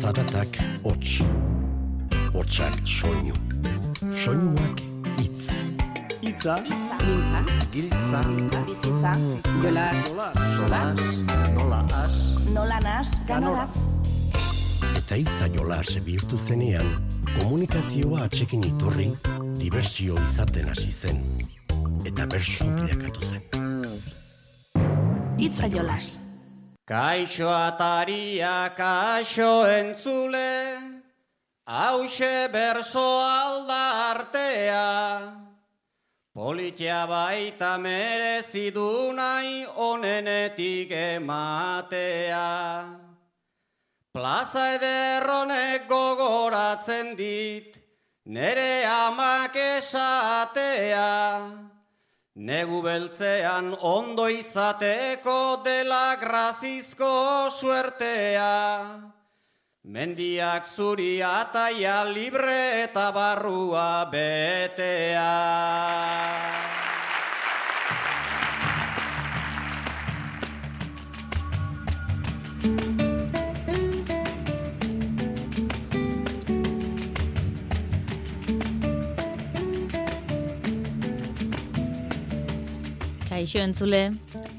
Zaratak 0.00 0.56
hots. 0.82 1.20
Hotsak 2.32 2.72
soinu. 2.88 3.34
Soinuak 4.24 4.80
hitz. 5.18 5.50
Itza, 6.22 6.54
Mintza, 7.04 7.40
Giltza, 7.72 8.20
bizitza, 8.66 9.12
jola, 9.62 9.90
sola, 10.56 10.80
nola 11.52 11.84
as, 12.04 12.16
nola 12.54 12.78
nas, 12.80 13.12
ganoraz. 13.28 13.76
Eta 14.96 15.20
hitza 15.20 15.50
jolas 15.52 15.92
bihurtu 16.06 16.38
zenean, 16.38 16.88
komunikazioa 17.34 18.24
atxekin 18.30 18.64
iturri, 18.70 19.10
dibertsio 19.60 20.16
izaten 20.24 20.72
hasi 20.72 20.88
zen. 20.90 21.20
Eta 22.08 22.24
bersu 22.24 22.72
bilakatu 22.80 23.20
zen. 23.20 23.44
Itza 25.36 25.68
jolas. 25.68 26.29
Kaixo 26.90 27.46
ataria, 27.46 28.74
kaixo 28.74 29.62
entzule, 29.78 30.74
hause 31.64 32.50
berso 32.50 33.22
alda 33.22 34.10
artea. 34.10 35.30
Politia 36.34 37.06
baita 37.06 37.78
merezi 37.78 38.74
du 38.74 39.14
nahi 39.14 39.70
onenetik 39.70 40.90
ematea. 40.90 42.50
Plaza 44.12 44.74
ederronek 44.74 45.86
gogoratzen 45.86 47.14
dit, 47.14 47.78
nere 48.26 48.84
amak 48.84 49.54
esatea. 49.54 51.69
Negu 52.40 52.78
beltzean 52.80 53.66
ondo 53.84 54.24
izateko 54.32 55.60
dela 55.64 56.16
grazizko 56.16 57.50
suertea. 57.52 58.96
Mendiak 59.84 60.64
zuri 60.64 61.20
ataia 61.20 61.98
libre 62.08 62.84
eta 62.86 63.10
barrua 63.12 64.08
betea. 64.08 65.28
Kaixo 83.40 83.62
entzule, 83.64 84.10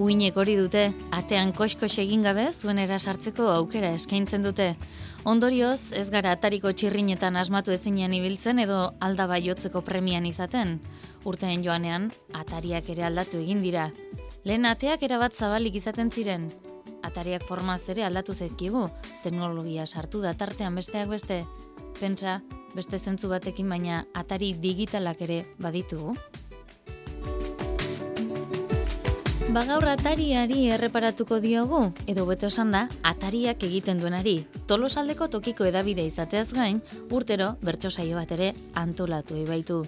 uinek 0.02 0.40
hori 0.42 0.56
dute, 0.58 0.88
atean 1.14 1.52
koskos 1.54 1.92
egin 2.02 2.24
gabe 2.26 2.48
zuen 2.52 2.80
sartzeko 2.98 3.46
aukera 3.54 3.92
eskaintzen 3.94 4.42
dute. 4.42 4.76
Ondorioz, 5.24 5.92
ez 5.94 6.10
gara 6.10 6.32
atariko 6.32 6.72
txirrinetan 6.72 7.36
asmatu 7.38 7.70
ezinean 7.72 8.12
ibiltzen 8.12 8.58
edo 8.58 8.96
aldaba 9.00 9.38
jotzeko 9.38 9.84
premian 9.86 10.26
izaten. 10.26 10.80
Urteen 11.26 11.62
joanean, 11.64 12.09
atariak 12.34 12.90
ere 12.90 13.04
aldatu 13.04 13.38
egin 13.38 13.62
dira. 13.62 13.92
Lehen 14.46 14.66
ateak 14.66 15.04
erabat 15.04 15.38
zabalik 15.38 15.76
izaten 15.76 16.09
ziren. 16.09 16.50
Atariak 17.04 17.46
formaz 17.46 17.84
ere 17.88 18.04
aldatu 18.09 18.34
zaizkigu, 18.34 18.88
teknologia 19.22 19.86
sartu 19.86 20.26
da 20.26 20.34
tartean 20.34 20.74
besteak 20.74 21.08
beste. 21.08 21.44
Pentsa, 22.00 22.42
beste 22.74 22.98
zentzu 22.98 23.30
batekin 23.30 23.70
baina 23.70 24.08
atari 24.16 24.56
digitalak 24.58 25.22
ere 25.22 25.44
baditugu. 25.59 26.18
Bagaur 29.52 29.84
atariari 29.92 30.70
erreparatuko 30.72 31.42
diogu, 31.44 31.82
edo 32.08 32.24
beto 32.30 32.48
esan 32.48 32.70
da, 32.72 32.86
atariak 33.04 33.66
egiten 33.68 34.00
duenari. 34.00 34.46
Tolosaldeko 34.70 35.28
tokiko 35.34 35.68
edabide 35.68 36.06
izateaz 36.08 36.54
gain, 36.56 36.80
urtero 37.12 37.50
bertso 37.60 37.92
saio 37.92 38.16
bat 38.16 38.32
ere 38.32 38.54
antolatu 38.80 39.44
baitu. 39.50 39.81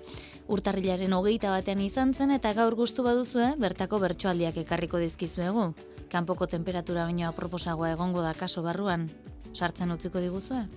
Urtarrilaren 0.52 1.16
hogeita 1.16 1.56
batean 1.56 1.80
izan 1.80 2.12
zen 2.12 2.36
eta 2.36 2.52
gaur 2.52 2.76
gustu 2.76 3.08
baduzue 3.08 3.54
bertako 3.56 4.04
bertsoaldiak 4.04 4.60
ekarriko 4.66 5.00
dizkizuegu. 5.00 5.70
Kanpoko 6.12 6.52
temperatura 6.52 7.08
baino 7.08 7.30
aproposagoa 7.30 7.96
egongo 7.96 8.22
da 8.22 8.34
kaso 8.34 8.68
barruan. 8.68 9.08
Sartzen 9.56 9.96
utziko 9.96 10.20
diguzue? 10.20 10.68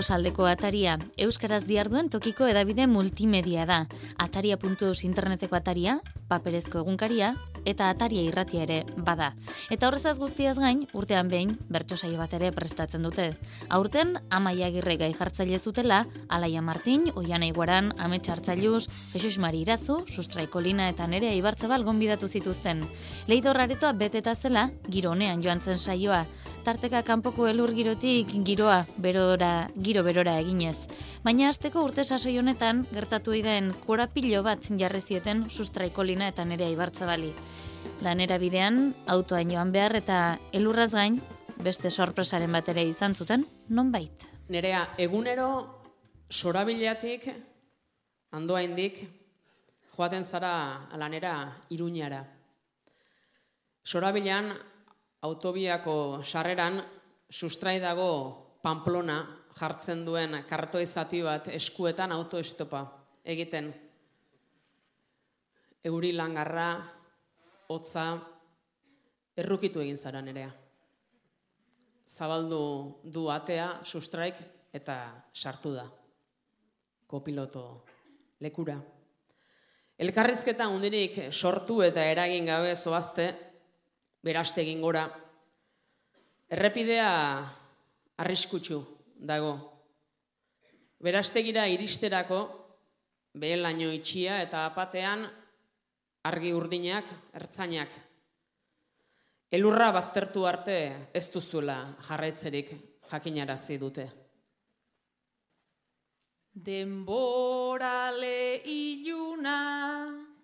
Tolosaldeko 0.00 0.46
ataria, 0.48 0.94
Euskaraz 1.20 1.66
diarduen 1.68 2.06
tokiko 2.08 2.46
edabide 2.48 2.86
multimedia 2.88 3.66
da. 3.68 3.82
Ataria.eus 4.16 5.02
interneteko 5.04 5.58
ataria, 5.58 5.98
paperezko 6.30 6.80
egunkaria, 6.80 7.34
eta 7.68 7.90
ataria 7.90 8.22
irratia 8.24 8.62
ere 8.64 8.78
bada. 9.04 9.32
Eta 9.70 9.88
horrezaz 9.88 10.16
guztiaz 10.18 10.56
gain, 10.58 10.86
urtean 10.96 11.28
behin, 11.28 11.52
bertso 11.68 11.96
saio 11.96 12.18
bat 12.20 12.32
ere 12.36 12.50
prestatzen 12.56 13.02
dute. 13.04 13.30
Aurten, 13.68 14.16
amaia 14.30 14.70
gai 14.70 15.12
jartzaile 15.12 15.58
zutela, 15.58 16.06
Alaia 16.28 16.62
Martin, 16.62 17.10
Oiana 17.14 17.46
Iguaran, 17.46 17.92
Ame 17.98 18.18
Txartzailuz, 18.18 18.88
Jesus 19.12 19.38
Mari 19.38 19.62
Irazu, 19.62 20.04
Sustraikolina 20.08 20.88
eta 20.88 21.06
Nerea 21.06 21.34
Ibartzabal 21.34 21.84
gonbidatu 21.84 22.28
zituzten. 22.28 22.86
Leidor 23.26 23.60
aretoa 23.60 23.92
beteta 23.92 24.34
zela, 24.34 24.70
giro 24.88 25.10
honean 25.10 25.42
joan 25.42 25.60
zen 25.60 25.78
saioa. 25.78 26.26
Tarteka 26.64 27.02
kanpoko 27.02 27.46
elur 27.48 27.72
girotik 27.72 28.28
giroa, 28.44 28.84
berora, 28.98 29.70
giro 29.90 30.04
berora 30.06 30.36
eginez. 30.38 30.86
Baina 31.24 31.48
asteko 31.50 31.82
urte 31.82 32.04
sasoi 32.04 32.36
honetan, 32.38 32.84
gertatu 32.94 33.34
den 33.42 33.72
korapilo 33.86 34.42
bat 34.46 34.62
jarri 34.78 35.00
zieten 35.00 35.48
Sustraikolina 35.50 36.28
eta 36.30 36.44
Nerea 36.44 36.70
Ibartzabali. 36.70 37.32
Lanera 38.04 38.38
bidean, 38.38 38.94
autoain 39.08 39.50
joan 39.50 39.72
behar 39.72 39.96
eta 39.96 40.38
elurraz 40.52 40.92
gain, 40.92 41.20
beste 41.58 41.90
sorpresaren 41.90 42.52
bat 42.52 42.68
ere 42.68 42.84
izan 42.86 43.14
zuten, 43.14 43.44
nonbait. 43.68 44.22
Nerea, 44.48 44.94
egunero 44.98 45.48
sorabileatik, 46.30 47.26
andoaindik, 48.30 49.02
joaten 49.96 50.24
zara 50.24 50.86
lanera 50.96 51.34
iruñara. 51.70 52.22
Sorabilean, 53.82 54.54
autobiako 55.22 56.22
sarreran, 56.22 56.80
sustrai 57.28 57.80
dago 57.80 58.60
Pamplona 58.62 59.39
jartzen 59.60 60.04
duen 60.06 60.38
kartoi 60.48 60.86
zati 60.86 61.20
bat 61.22 61.48
eskuetan 61.52 62.12
autoestopa 62.12 62.80
egiten. 63.24 63.68
Euri 65.84 66.12
langarra, 66.16 66.70
hotza, 67.68 68.06
errukitu 69.36 69.80
egin 69.84 69.98
zara 69.98 70.20
nerea. 70.24 70.50
Zabaldu 72.10 72.62
du 73.04 73.28
atea, 73.32 73.68
sustraik, 73.84 74.40
eta 74.72 74.96
sartu 75.34 75.74
da. 75.76 75.86
Kopiloto 77.06 77.64
lekura. 78.40 78.76
Elkarrizketa 80.00 80.68
hundirik 80.72 81.18
sortu 81.30 81.80
eta 81.84 82.04
eragin 82.08 82.48
gabe 82.48 82.74
zoazte, 82.74 83.26
beraste 84.24 84.62
egin 84.64 84.80
gora. 84.80 85.04
Errepidea 86.50 87.10
arriskutsu 88.20 88.80
dago. 89.20 89.54
Berastegira 91.00 91.66
iristerako, 91.68 92.40
behen 93.34 93.62
laino 93.62 93.90
itxia 93.92 94.40
eta 94.42 94.64
apatean 94.68 95.26
argi 96.28 96.52
urdinak, 96.56 97.08
ertzainak. 97.36 97.92
Elurra 99.50 99.90
baztertu 99.92 100.44
arte 100.46 100.76
ez 101.14 101.26
duzuela 101.32 101.96
jarraitzerik 102.06 102.72
jakinarazi 103.10 103.78
dute. 103.78 104.06
Denborale 106.52 108.60
iluna 108.66 109.58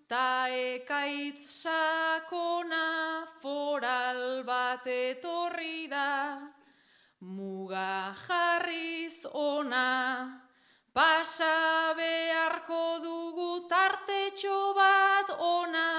ta 0.08 0.48
ekaitz 0.48 1.62
sakona 1.62 3.26
foral 3.42 4.42
bat 4.46 4.86
etorri 4.86 5.88
da 5.90 6.55
muga 7.22 8.14
jarriz 8.26 9.24
ona 9.32 10.42
pasa 10.92 11.94
beharko 11.96 13.00
dugu 13.02 13.68
tartetxo 13.68 14.74
bat 14.74 15.28
ona. 15.38 15.90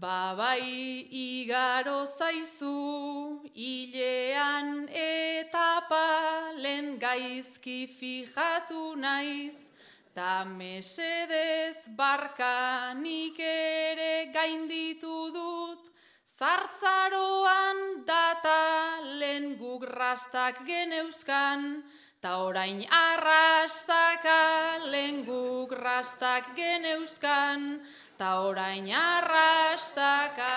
Babai 0.00 1.10
igaro 1.10 2.06
zaizu, 2.06 3.42
hilean 3.60 4.88
eta 4.96 5.84
palen 5.88 6.94
gaizki 7.02 7.84
fijatu 7.98 8.94
naiz, 8.96 9.68
ta 10.16 10.44
mesedez 10.48 11.76
barkanik 11.98 13.36
ere 13.44 14.32
gainditu 14.32 15.18
dut, 15.36 15.92
zartzaroan 16.24 18.04
data 18.08 18.64
lehen 19.20 19.56
guk 19.60 19.84
rastak 19.92 20.64
geneuzkan, 20.64 21.84
ta 22.22 22.40
orain 22.48 22.80
arrastaka 22.88 24.40
lehen 24.88 25.24
guk 25.28 25.76
rastak 25.84 26.54
geneuzkan, 26.56 27.80
ta 28.16 28.40
orain 28.48 28.88
arrastaka. 28.88 30.56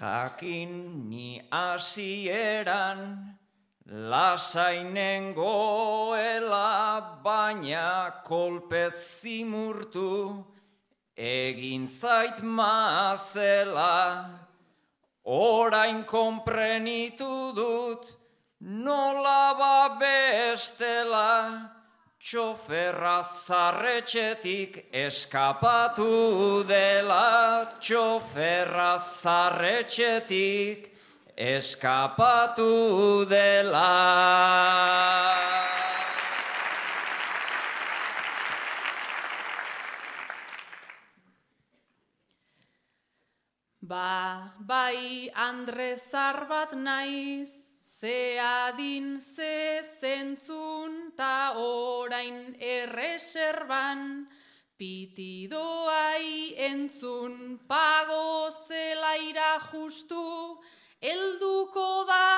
Jakin 0.00 1.08
ni 1.08 1.40
hasieran 1.50 3.36
lasainen 3.88 5.32
goela 5.34 7.22
baina 7.24 8.12
kolpez 8.24 9.20
zimurtu 9.20 10.44
egin 11.16 11.88
zait 11.88 12.42
mazela. 12.42 14.28
Orain 15.24 16.04
konprenitu 16.04 17.54
dut 17.56 18.04
nola 18.60 19.54
ba 19.58 19.96
bestela 20.00 21.75
Txoferra 22.26 23.22
zarretxetik 23.22 24.88
eskapatu 24.90 26.64
dela, 26.66 27.68
txoferra 27.78 28.98
zarretxetik 28.98 30.90
eskapatu 31.38 33.22
dela. 33.30 33.92
Ba, 43.78 44.50
bai 44.58 45.30
Andrezar 45.30 46.48
bat 46.50 46.74
naiz, 46.74 47.75
ze 48.06 48.38
adin 48.38 49.20
ze 49.20 49.82
zentzun 49.82 51.12
ta 51.16 51.58
orain 51.58 52.54
erreserban, 52.54 54.28
pitidoai 54.78 56.54
entzun 56.70 57.58
pago 57.66 58.48
zelaira 58.66 59.58
justu, 59.70 60.22
elduko 61.02 62.06
da 62.06 62.28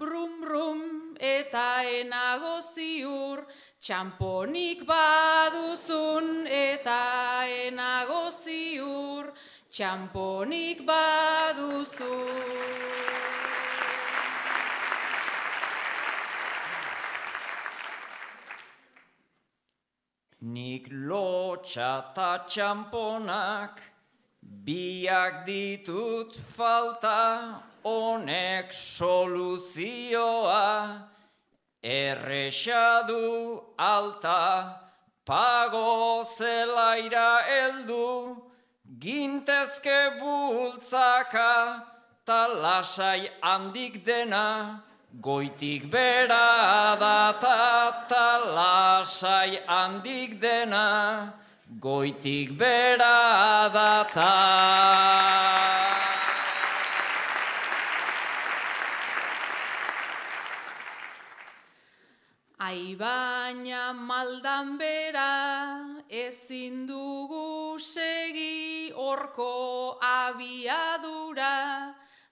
brum 0.00 0.40
brum 0.40 0.80
eta 1.20 1.68
enago 2.00 2.56
ziur, 2.62 3.44
txamponik 3.84 4.86
baduzun 4.88 6.46
eta 6.48 7.44
enago 7.66 8.30
ziur, 8.30 9.28
txamponik 9.68 10.86
baduzu. 10.88 12.16
Nik 20.54 20.84
lotxa 21.08 21.92
ta 22.14 22.30
txamponak 22.48 23.80
biak 24.64 25.44
ditut 25.46 26.32
falta 26.56 27.60
honek 27.84 28.72
soluzioa 28.72 30.64
errexadu 31.82 33.60
alta 33.76 34.42
pago 35.28 36.24
zelaira 36.36 37.30
eldu 37.62 38.08
gintezke 39.04 40.00
bultzaka 40.18 41.52
ta 42.24 42.40
lasai 42.62 43.22
handik 43.42 43.94
dena 44.06 44.48
Goitik 45.16 45.90
bera 45.90 46.94
data 47.00 48.04
ta 48.06 48.26
lasai 48.54 49.56
handik 49.66 50.38
dena, 50.38 51.32
goitik 51.80 52.52
bera 52.52 53.70
data. 53.72 54.34
Ai 62.60 62.94
baina 62.94 63.96
maldan 63.96 64.76
bera, 64.76 65.32
ezin 66.10 66.86
dugu 66.86 67.80
segi 67.80 68.92
horko 68.92 69.96
abiadu 69.98 71.17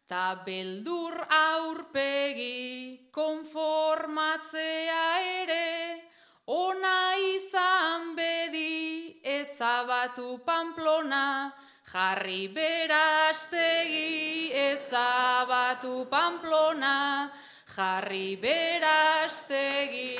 Ta 0.06 0.38
beldur 0.46 1.18
aurpegi 1.34 3.10
konformatzea 3.10 5.06
ere, 5.42 5.98
ona 6.46 7.18
izan 7.34 8.14
bedi 8.14 9.18
ezabatu 9.18 10.38
pamplona, 10.46 11.50
jarri 11.90 12.46
berastegi 12.54 14.54
ezabatu 14.54 16.06
pamplona, 16.08 17.26
jarri 17.74 18.38
berastegi. 18.38 20.14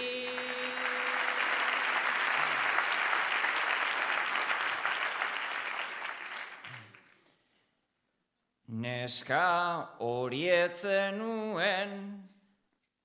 Neska 8.76 9.96
horietzen 10.04 11.16
nuen, 11.16 12.20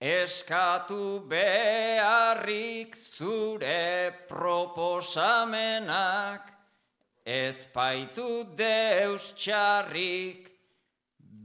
eskatu 0.04 1.24
beharrik 1.32 2.92
zure 2.98 4.12
proposamenak, 4.28 6.52
ezpaitu 7.24 8.44
deus 8.60 9.32
txarrik, 9.40 10.52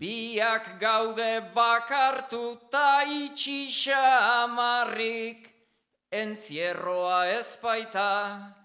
biak 0.01 0.81
gaude 0.81 1.41
bakartu 1.55 2.59
ta 2.69 3.05
itxisa 3.07 4.43
amarrik, 4.43 5.55
entzierroa 6.11 7.27
ezpaita, 7.39 8.56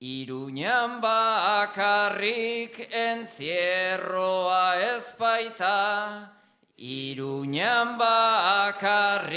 Iruñan 0.00 1.02
bakarrik 1.04 2.88
entzierroa 2.88 4.80
ez 4.80 5.12
baita, 5.18 6.32
Iruñan 6.78 7.98
bakarrik. 8.00 9.36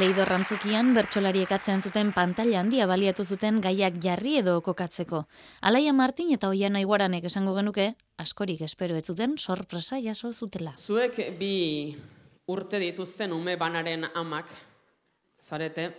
Leido 0.00 0.24
rantzukian 0.24 0.94
bertsolariek 0.96 1.52
atzean 1.52 1.84
zuten 1.84 2.14
pantalla 2.16 2.60
handia 2.60 2.86
baliatu 2.88 3.24
zuten 3.28 3.60
gaiak 3.60 4.00
jarri 4.00 4.38
edo 4.40 4.62
kokatzeko. 4.64 5.26
Alaia 5.60 5.92
Martin 5.92 6.32
eta 6.32 6.48
Oian 6.48 6.80
Aiguaranek 6.80 7.24
esango 7.28 7.52
genuke, 7.58 7.92
askorik 8.16 8.62
espero 8.64 8.96
ez 8.96 9.04
zuten 9.04 9.36
sorpresa 9.36 10.00
jaso 10.00 10.32
zutela. 10.32 10.72
Zuek 10.72 11.36
bi 11.36 11.92
urte 12.48 12.80
dituzten 12.80 13.36
ume 13.36 13.56
banaren 13.60 14.08
amak, 14.14 14.48
zarete, 15.42 15.92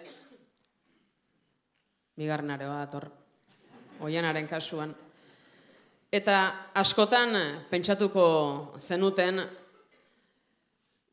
bigarnare 2.20 2.68
dator, 2.68 3.08
oianaren 4.04 4.48
kasuan. 4.48 4.92
Eta 6.12 6.36
askotan 6.82 7.38
pentsatuko 7.70 8.26
zenuten 8.76 9.40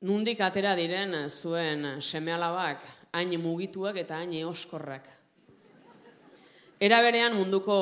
nundik 0.08 0.40
atera 0.42 0.74
diren 0.74 1.14
zuen 1.28 2.00
semealabak 2.00 2.82
hain 3.14 3.36
mugituak 3.40 4.00
eta 4.02 4.18
hain 4.18 4.32
eoskorrak. 4.40 5.06
Era 6.80 7.00
berean 7.04 7.36
munduko 7.36 7.76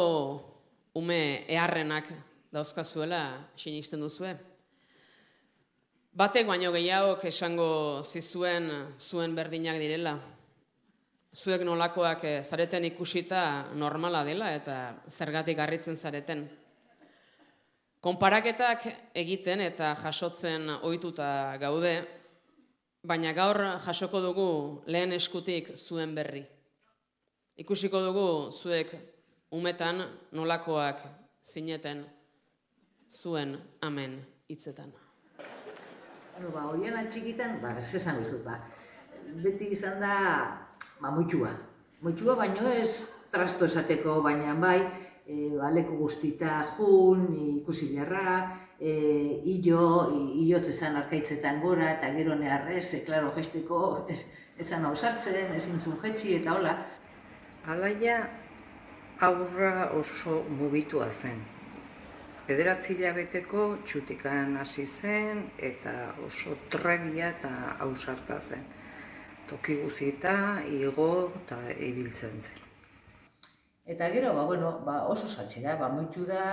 ume 0.95 1.47
eharrenak 1.49 2.13
dauzkazuela 2.53 3.23
sinisten 3.57 4.05
duzue. 4.05 4.35
Batek 6.15 6.47
baino 6.47 6.71
gehiagok 6.77 7.25
esango 7.27 8.03
zizuen 8.05 8.69
zuen 8.99 9.35
berdinak 9.35 9.81
direla 9.83 10.19
zuek 11.35 11.65
nolakoak 11.67 12.25
e, 12.25 12.35
zareten 12.43 12.85
ikusita 12.87 13.71
normala 13.75 14.23
dela 14.25 14.53
eta 14.55 14.95
zergatik 15.11 15.59
harritzen 15.59 15.97
zareten. 15.97 16.47
Konparaketak 18.05 18.87
egiten 19.17 19.65
eta 19.65 19.95
jasotzen 19.99 20.69
ohituta 20.83 21.57
gaude, 21.59 21.95
baina 23.03 23.33
gaur 23.33 23.59
jasoko 23.83 24.21
dugu 24.21 24.49
lehen 24.87 25.13
eskutik 25.13 25.73
zuen 25.75 26.15
berri. 26.15 26.45
Ikusiko 27.57 28.01
dugu 28.05 28.51
zuek 28.53 28.95
umetan 29.51 30.05
nolakoak 30.33 31.01
zineten 31.43 32.05
zuen 33.09 33.57
amen 33.83 34.21
hitzetan. 34.49 34.93
Bueno, 36.35 36.51
ba, 36.51 36.67
oian 36.75 36.97
atxikitan, 36.99 37.61
ba, 37.63 37.77
ez 37.79 37.95
esan 37.95 38.23
ba, 38.45 38.59
beti 39.43 39.71
izan 39.71 40.01
da 40.03 40.64
ba, 41.05 41.11
muitxua. 41.13 41.53
Muitxua 42.05 42.37
baino 42.39 42.71
ez 42.73 43.13
trasto 43.33 43.67
esateko, 43.69 44.21
baina 44.25 44.55
bai, 44.61 44.79
e, 45.27 45.51
ba, 45.59 45.71
leku 45.75 45.99
guztita 46.01 46.63
jun, 46.77 47.27
ikusi 47.61 47.91
beharra, 47.93 48.37
e, 48.81 48.93
ilo, 49.57 49.85
ilotz 50.41 50.69
esan 50.73 50.97
arkaitzetan 51.03 51.61
gora, 51.65 51.91
eta 51.99 52.13
gero 52.17 52.37
neharrez, 52.41 52.87
e, 52.97 53.03
klaro, 53.07 53.33
gesteko, 53.37 53.81
ez, 54.09 54.23
ezan 54.61 54.87
hau 54.89 54.95
sartzen, 54.97 55.53
ezin 55.59 55.81
zun 55.81 55.99
jetxi, 56.03 56.39
eta 56.41 56.57
hola. 56.57 56.77
Alaia 57.69 58.23
aurra 59.25 59.91
oso 59.99 60.43
mugitua 60.61 61.11
zen. 61.11 61.43
Pederatzi 62.45 62.97
beteko 63.17 63.79
txutikan 63.89 64.57
hasi 64.61 64.85
zen 64.85 65.47
eta 65.57 66.15
oso 66.27 66.59
trebia 66.69 67.31
eta 67.31 67.53
ausarta 67.81 68.37
zen 68.41 68.67
toki 69.49 69.77
guzita, 69.83 70.35
igo 70.71 71.09
eta 71.43 71.59
ibiltzen 71.73 72.41
zen. 72.41 72.61
Eta 73.85 74.09
gero, 74.09 74.33
ba, 74.33 74.45
bueno, 74.49 74.71
ba, 74.87 75.03
oso 75.13 75.29
saltxera, 75.29 75.77
ba, 75.77 75.91
moitu 75.93 76.25
da 76.25 76.45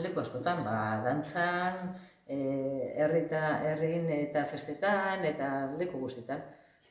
leku 0.00 0.22
askotan, 0.22 0.62
ba, 0.64 0.76
dantzan, 1.04 1.92
e, 2.24 2.38
herrita, 2.96 3.42
herrin 3.68 4.08
eta 4.14 4.46
festetan, 4.48 5.24
eta 5.28 5.50
leku 5.80 6.00
guztietan. 6.00 6.40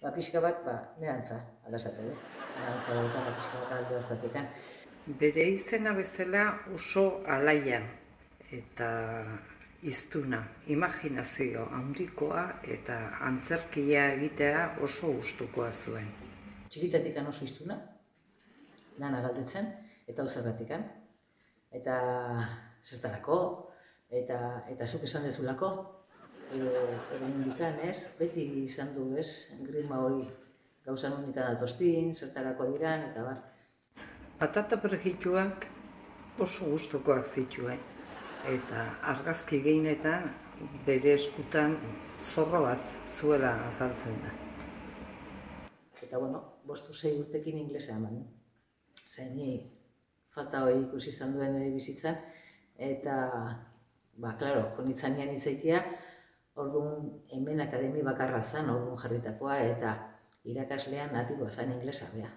Ba, 0.02 0.12
pixka 0.14 0.42
bat, 0.44 0.62
ba, 0.66 0.78
nerantza, 1.02 1.40
alazatu, 1.66 2.06
eh? 2.12 2.18
Nerantza 2.60 2.94
da, 2.94 3.06
ba, 3.16 3.36
pixka 3.40 3.64
bat 3.64 3.76
alde 3.80 3.98
oztatekan. 3.98 4.52
Bere 5.22 5.50
izena 5.56 5.96
bezala 5.98 6.46
oso 6.76 7.08
alaia, 7.26 7.82
eta 8.54 8.92
iztuna, 9.82 10.42
imaginazio 10.68 11.68
handikoa 11.72 12.44
eta 12.64 12.98
antzerkia 13.22 14.08
egitea 14.14 14.64
oso 14.82 15.12
gustukoa 15.14 15.70
zuen. 15.72 16.08
Txikitatik 16.70 17.18
oso 17.28 17.46
iztuna, 17.46 17.78
dana 18.98 19.22
galdetzen, 19.22 19.70
eta 20.08 20.24
ozerratikan. 20.24 20.84
Eta 21.72 21.98
zertarako, 22.84 23.38
eta, 24.10 24.64
eta 24.72 24.88
zuk 24.88 25.04
esan 25.04 25.24
dezulako, 25.28 25.70
edo, 26.56 26.72
edo 27.16 27.28
mundikan, 27.28 27.80
ez? 27.84 28.08
Beti 28.20 28.46
izan 28.64 28.96
du, 28.96 29.12
ez? 29.18 29.52
Grima 29.68 30.00
hori 30.00 30.26
gauza 30.86 31.12
mundikan 31.12 31.54
datostin, 31.54 32.16
zertarako 32.16 32.72
diran, 32.72 33.04
eta 33.12 33.28
bar. 33.28 33.44
Patata 34.40 34.80
pergituak 34.82 35.68
oso 36.40 36.72
gustukoak 36.72 37.26
zituen 37.26 37.97
eta 38.46 38.84
argazki 39.14 39.62
gehienetan 39.64 40.30
bere 40.86 41.14
eskutan 41.14 41.78
zorro 42.18 42.64
bat 42.66 42.94
zuela 43.06 43.54
azaltzen 43.68 44.20
da. 44.24 44.34
Eta 46.02 46.18
bueno, 46.18 46.44
bostu 46.66 46.94
zei 46.94 47.18
urtekin 47.20 47.58
inglesa 47.58 47.96
eman. 47.96 48.22
Zer 49.08 49.32
ni 49.36 49.78
falta 50.34 50.64
hori 50.64 50.84
ikusi 50.84 51.10
izan 51.10 51.34
duen 51.34 51.56
ere 51.58 51.72
bizitzan, 51.74 52.20
eta, 52.90 53.16
ba, 54.22 54.36
klaro, 54.40 54.68
jonitzan 54.78 55.18
nian 55.18 55.34
itzaitia, 55.34 55.82
orduan 56.56 57.10
hemen 57.34 57.62
akademi 57.66 58.04
bakarra 58.06 58.44
zen, 58.44 58.70
orduan 58.70 58.98
jarritakoa, 59.02 59.58
eta 59.74 59.96
irakaslean 60.48 61.14
natiboa 61.14 61.50
zen 61.52 61.74
inglesa 61.74 62.10
bea. 62.14 62.30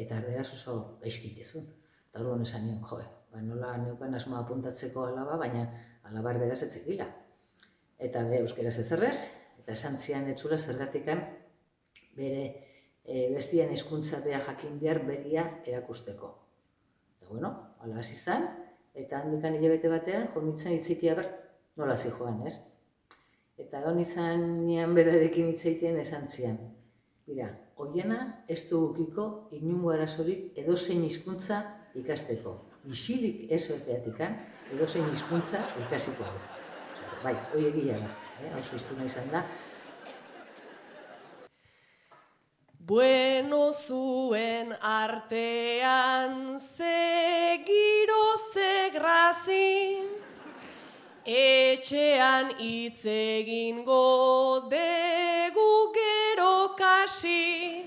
Eta 0.00 0.16
ardera 0.16 0.42
oso 0.42 0.76
gaizkitezun. 1.02 1.66
Eta 2.08 2.22
orduan 2.22 2.42
esan 2.46 2.66
nion, 2.66 2.80
joe, 2.88 3.04
ba, 3.30 3.40
nola 3.42 3.76
neukan 3.78 4.14
asma 4.14 4.40
apuntatzeko 4.42 5.06
alaba, 5.06 5.36
baina 5.40 5.66
alaba 6.08 6.34
erderaz 6.34 6.62
etzekila. 6.66 7.06
Eta 8.00 8.24
be, 8.28 8.40
euskeraz 8.44 8.76
ezerrez, 8.82 9.16
eta 9.60 9.74
esan 9.76 9.98
zian 10.00 10.28
etzula 10.32 10.58
zergatikan 10.58 11.22
bere 12.16 12.42
e, 13.04 13.28
bestian 13.34 13.70
hizkuntza 13.74 14.22
bea 14.24 14.40
jakin 14.46 14.80
behar 14.80 15.04
begia 15.06 15.46
erakusteko. 15.64 16.32
Eta 17.16 17.30
bueno, 17.30 17.52
ala 17.84 18.00
hasi 18.00 18.16
zan, 18.16 18.48
eta 18.94 19.20
handikan 19.20 19.54
hilabete 19.58 19.92
batean, 19.92 20.28
jo 20.34 20.42
itzikia 20.74 21.14
ber, 21.14 21.30
nola 21.76 21.96
zi 21.96 22.10
joan, 22.10 22.42
ez? 22.46 22.58
Eta 23.60 23.84
hon 23.84 24.00
izan 24.00 24.64
nian 24.64 24.94
berarekin 24.96 25.52
itzaiten 25.52 26.00
esan 26.00 26.28
zian. 26.28 26.56
Bira, 27.26 27.50
hoiena 27.76 28.44
ez 28.48 28.64
du 28.70 28.80
ukiko 28.88 29.48
inungo 29.52 29.92
arazorik 29.92 30.58
edozein 30.58 31.04
hizkuntza 31.04 31.60
ikasteko 31.94 32.69
isilik 32.88 33.50
ez 33.52 33.64
oeteatikan, 33.70 34.36
edo 34.72 34.86
zein 34.86 35.08
hizkuntza 35.12 35.60
ikasiko 35.86 36.24
da. 36.24 36.60
Bai, 37.24 37.34
hoi 37.52 37.66
egia 37.68 37.98
da, 38.00 38.14
eh? 38.44 38.54
oso 38.60 38.78
iztuna 38.80 39.04
izan 39.04 39.28
da. 39.32 39.44
Bueno 42.90 43.72
zuen 43.72 44.72
artean 44.80 46.58
ze 46.58 47.60
giro 47.66 48.24
ze 48.54 48.90
grazi, 48.96 50.02
etxean 51.24 52.50
hitz 52.58 53.04
egingo 53.04 54.66
degu 54.72 55.70
gero 55.94 56.74
kasi, 56.80 57.84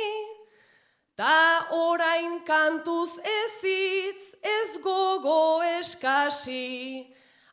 ta 1.16 1.66
orain 1.70 2.40
kantuz 2.44 3.12
ezitz 3.40 4.34
ez 4.42 4.70
gogo 4.82 5.62
eskasi, 5.78 7.06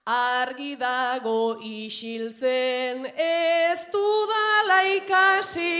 argi 0.06 0.76
dago 0.76 1.60
isiltzen 1.62 3.06
ez 3.16 3.80
dudala 3.94 4.82
ikasi. 4.98 5.78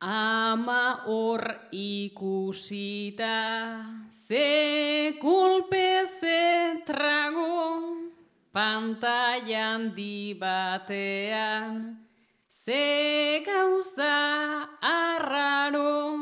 Ama 0.00 0.87
hor 1.06 1.42
ikusita, 1.70 3.36
ze 4.08 5.14
kulpe 5.20 6.04
ze 6.20 6.82
trago, 6.86 7.94
pantailan 8.52 9.94
di 9.94 10.34
batean, 10.34 11.98
ze 12.48 13.42
gauza 13.44 14.68
arraro, 14.80 16.18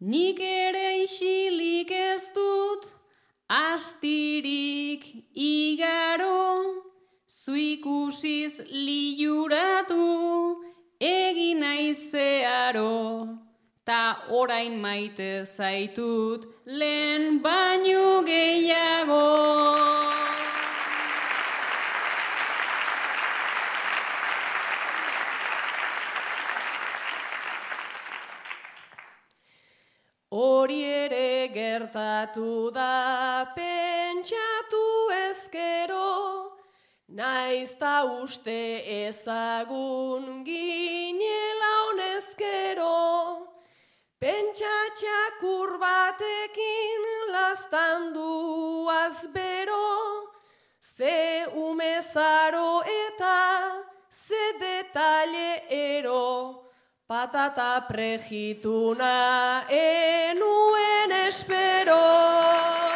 nik 0.00 0.38
ere 0.40 1.02
isilik 1.02 1.90
ez 1.90 2.30
dut, 2.34 2.84
astirik 3.48 5.04
igaro, 5.34 6.84
zu 7.26 7.54
ikusiz 7.54 8.60
liuratu, 8.70 10.60
egin 11.00 11.60
naizearo, 11.60 13.33
ta 13.84 14.24
orain 14.30 14.80
maite 14.80 15.44
zaitut 15.44 16.46
lehen 16.64 17.42
baino 17.42 18.22
gehiago. 18.24 19.24
Hori 30.30 30.82
ere 30.82 31.48
gertatu 31.54 32.72
da 32.74 33.46
pentsatu 33.54 34.86
ezkero, 35.28 36.10
Naiz 37.08 37.76
ta 37.78 38.02
uste 38.22 38.82
ezagun 39.06 40.42
ginela 40.44 41.72
honezkero, 41.84 43.43
pentsatxak 44.24 45.42
batekin 45.80 47.02
lastandu 47.34 48.88
azbero, 48.88 49.88
ze 50.80 51.44
umezaro 51.52 52.80
eta 53.04 53.40
ze 54.08 54.44
detalle 54.64 55.50
ero, 55.68 56.24
patata 57.06 57.84
prejituna 57.86 59.66
enuen 59.68 61.12
espero. 61.28 62.93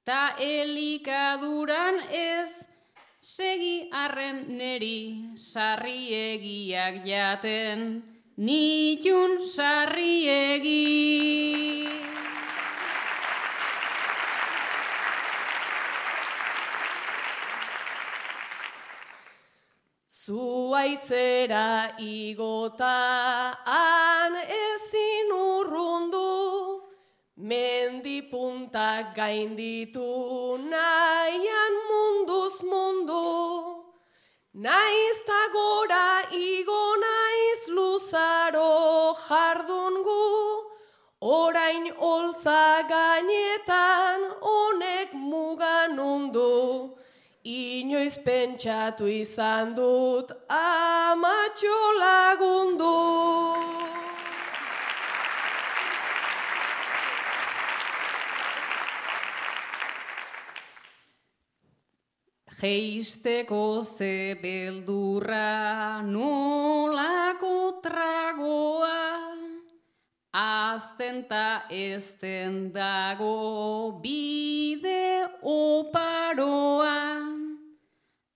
ta 0.05 0.37
elikaduran 0.37 2.05
ez, 2.13 2.69
segi 3.17 3.89
arren 3.89 4.45
neri, 4.61 5.33
sarriegiak 5.41 7.01
jaten, 7.01 8.18
nitun 8.39 9.31
sarriegi. 9.43 10.87
Zuaitzera 20.07 21.99
igota 21.99 22.95
han 23.65 24.35
ezin 24.39 25.31
urrundu, 25.35 26.31
mendipuntak 27.35 29.15
gainditu 29.19 30.07
nahian 30.71 31.75
munduz 31.89 32.55
mundu, 32.71 33.27
naiz 34.53 35.19
gora 35.51 36.07
jardungu, 39.29 40.25
orain 41.21 41.85
holtza 42.01 42.61
gainetan 42.89 44.21
honek 44.41 45.13
mugan 45.13 45.99
undu, 45.99 46.97
inoiz 47.43 48.17
pentsatu 48.25 49.05
izan 49.21 49.75
dut 49.77 50.33
amatxo 50.49 51.79
lagundu. 52.01 52.95
Geisteko 62.59 63.81
ze 63.97 64.35
beldurra 64.41 66.01
nolako 66.03 66.88
azten 70.99 71.23
ta 71.29 71.63
ezten 71.69 72.73
dago 72.73 74.01
bide 74.03 75.27
oparoa. 75.41 77.23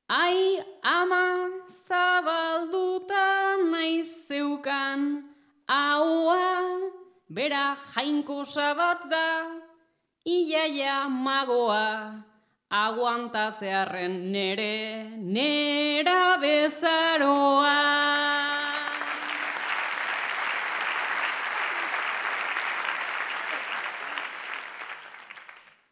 Ai 0.07 0.63
ama 0.81 1.49
zabalduta 1.67 3.57
naiz 3.69 4.27
zeukan 4.27 5.23
haua, 5.67 6.79
bera 7.27 7.75
jainko 7.95 8.45
sabat 8.45 9.09
da, 9.09 9.59
iaia 10.25 11.09
magoa 11.09 12.23
aguantatzearen 12.71 14.31
nere, 14.31 15.03
nera 15.19 16.37
bezaroa. 16.39 18.02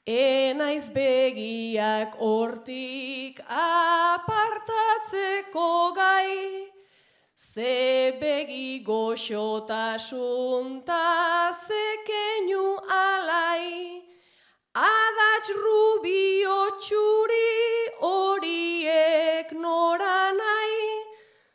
Enaiz 0.08 0.90
begiak 0.90 2.16
hortik 2.18 3.40
apartatzeko 3.46 5.94
gai, 5.94 6.66
ze 7.38 8.10
begi 8.20 8.82
goxotasun 8.84 10.84
ta 10.84 11.54
ze 11.54 11.98
keinu 12.08 12.80
alai, 12.90 14.02
Adats 14.74 15.52
rubio 15.54 16.72
txuri 16.82 17.94
horiek 18.02 19.54
nora 19.54 20.34
nahi, 20.34 21.06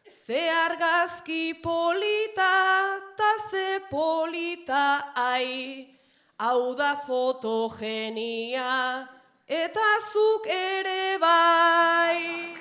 ze 0.07 0.49
argazki 0.49 1.55
polita 1.61 3.03
ta 3.17 3.37
ze 3.51 3.81
polita 3.91 5.11
ai, 5.17 5.96
hau 6.39 6.75
da 6.77 6.95
fotogenia 7.07 9.09
eta 9.49 9.89
zuk 10.13 10.47
ere 10.47 11.19
bai. 11.19 12.53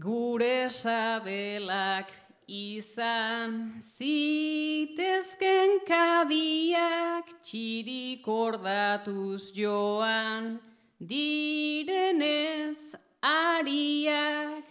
Gure 0.00 0.70
sabelak 0.70 2.19
izan 2.50 3.78
zitezken 3.78 5.86
kabiak 5.86 7.30
txirik 7.46 8.26
ordatuz 8.26 9.54
joan 9.54 10.58
direnez 10.98 12.98
ariak. 13.22 14.66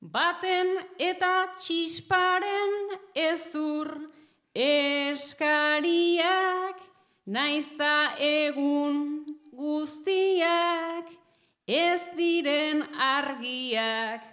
Baten 0.00 0.80
eta 0.96 1.52
txisparen 1.60 2.96
ezur 3.12 4.08
eskariak 4.56 5.20
naizta 7.26 8.16
egun 8.16 9.28
guztiak 9.52 11.04
ez 11.68 12.00
diren 12.16 12.80
argiak 12.96 14.29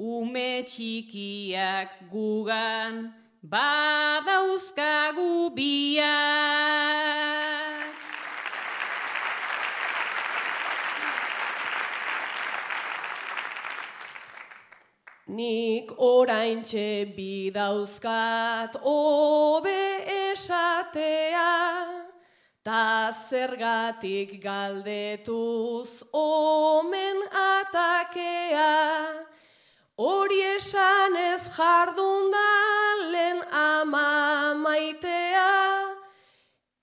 ume 0.00 0.64
txikiak 0.64 2.08
gugan 2.08 3.12
badauzkagu 3.44 5.52
biak. 5.52 6.80
Nik 15.30 15.92
oraintxe 15.94 17.14
bidauzkat 17.14 18.74
obe 18.82 20.02
esatea, 20.32 21.52
ta 22.64 23.14
zergatik 23.28 24.42
galdetuz 24.42 26.02
omen 26.10 27.22
atakea, 27.30 29.29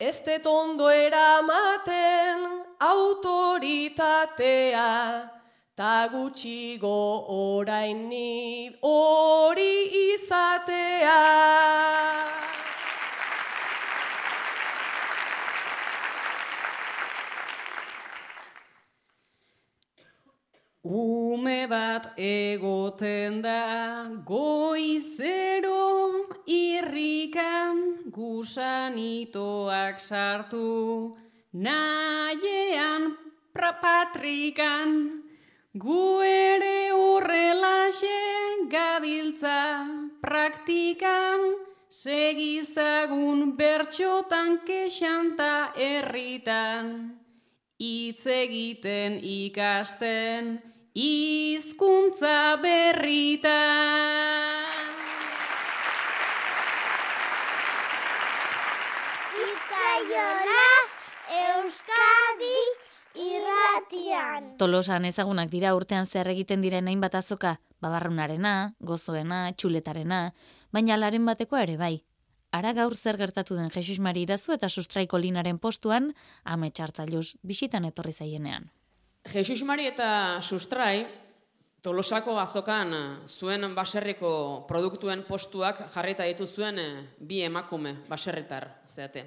ez 0.07 0.21
ondo 0.45 0.89
eramaten 0.89 2.63
autoritatea, 2.79 5.29
ta 5.75 6.07
gutxigo 6.07 7.25
orain 7.27 8.07
ni 8.07 8.71
hori 8.81 9.89
izatea. 10.13 11.23
Ume 20.83 21.67
bat 21.67 22.13
egoten 22.15 23.41
da 23.41 24.07
goizero 24.23 26.26
irrikan 26.47 28.07
gusanitoak 28.09 29.99
sartu 29.99 31.15
naiean 31.53 33.17
patrikan 33.53 35.23
gu 35.75 36.21
ere 36.23 36.91
horrelaxe 36.95 38.17
gabiltza 38.71 39.83
praktikan 40.23 41.39
segizagun 41.89 43.57
bertxotan 43.59 44.63
kexanta 44.65 45.73
herritan 45.75 47.19
hitz 47.79 48.25
egiten 48.25 49.19
ikasten 49.21 50.57
hizkuntza 50.97 52.57
berrita. 52.61 53.61
Itzaiolaz 59.37 60.89
Euskadi 61.45 62.61
irratian. 63.91 64.57
Tolosan 64.57 65.05
ezagunak 65.05 65.49
dira 65.49 65.75
urtean 65.75 66.05
zer 66.05 66.27
egiten 66.27 66.61
diren 66.61 66.87
hainbat 66.87 67.15
azoka, 67.15 67.59
babarrunarena, 67.81 68.73
gozoena, 68.79 69.51
txuletarena, 69.53 70.33
baina 70.71 70.97
laren 70.97 71.25
bateko 71.25 71.57
ere 71.57 71.77
bai. 71.77 72.03
Ara 72.51 72.73
gaur 72.73 72.95
zer 72.95 73.17
gertatu 73.17 73.55
den 73.55 73.69
Jesus 73.69 73.99
Mari 73.99 74.23
irazu 74.23 74.53
eta 74.53 74.69
sustraiko 74.69 75.17
linaren 75.17 75.59
postuan, 75.59 76.13
ame 76.43 76.71
txartzailuz 76.71 77.35
bisitan 77.43 77.85
etorri 77.85 78.13
zaienean. 78.13 78.69
Jesus 79.27 79.63
Mari 79.63 79.87
eta 79.87 80.39
Sustrai, 80.41 81.05
Tolosako 81.83 82.39
azokan 82.39 82.89
zuen 83.27 83.75
baserriko 83.75 84.65
produktuen 84.67 85.21
postuak 85.23 85.83
jarrita 85.93 86.25
ditu 86.25 86.47
zuen 86.47 86.79
eh, 86.79 87.03
bi 87.19 87.43
emakume 87.45 87.93
baserretar 88.09 88.81
zeate. 88.87 89.23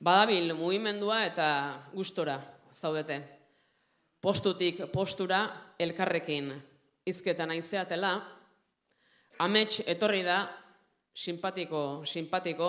Badabil 0.00 0.52
mugimendua 0.54 1.24
eta 1.24 1.48
gustora 1.94 2.38
zaudete. 2.74 3.39
Postutik 4.20 4.82
postura 4.92 5.46
elkarrekin 5.80 6.52
izketan 7.08 7.50
aizeatela, 7.54 8.18
amets 9.40 9.80
etorri 9.88 10.20
da, 10.26 10.42
simpatiko, 11.16 12.02
simpatiko, 12.04 12.68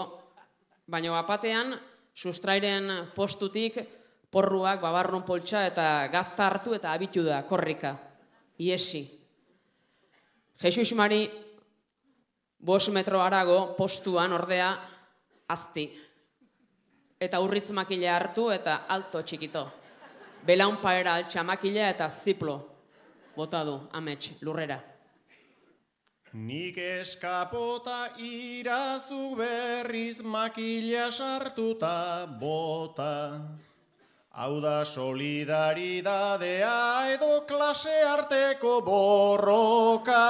baina 0.88 1.12
bapatean 1.12 1.76
sustrairen 2.16 3.12
postutik 3.16 3.82
porruak 4.32 4.80
babarrun 4.82 5.24
poltsa 5.28 5.66
eta 5.68 6.08
gazta 6.12 6.48
hartu 6.48 6.76
eta 6.78 6.94
abitu 6.94 7.24
da, 7.24 7.42
korrika, 7.44 7.98
iesi. 8.60 9.04
Jesus 10.62 10.94
Mari, 10.96 11.26
bos 12.60 12.88
metro 12.94 13.22
arago 13.22 13.74
postuan 13.76 14.32
ordea 14.34 14.72
azti. 15.50 15.90
Eta 17.20 17.40
urritz 17.42 17.72
makile 17.76 18.10
hartu 18.10 18.50
eta 18.54 18.86
alto 18.88 19.22
txikito. 19.22 19.68
Belaun 20.45 20.77
paera 20.82 21.13
altxa 21.19 21.43
makile 21.43 21.89
eta 21.89 22.10
ziplo. 22.10 22.60
Bota 23.36 23.63
du, 23.63 23.80
amets, 23.93 24.32
lurrera. 24.41 24.80
Nik 26.34 26.77
eskapota 26.77 28.10
irazu 28.17 29.36
berriz 29.36 30.21
makila 30.23 31.12
sartuta 31.12 32.25
bota. 32.39 33.41
Hau 34.32 34.62
da 34.62 34.86
solidaridadea 34.86 37.12
edo 37.13 37.41
klase 37.45 38.04
arteko 38.08 38.82
borroka. 38.82 40.27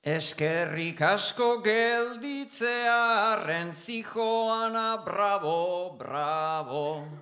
Eskerrik 0.00 1.02
asko 1.02 1.60
gelditzea 1.60 3.34
arren 3.34 3.74
zijoana 3.74 4.96
bravo, 5.04 5.96
bravo. 5.98 7.19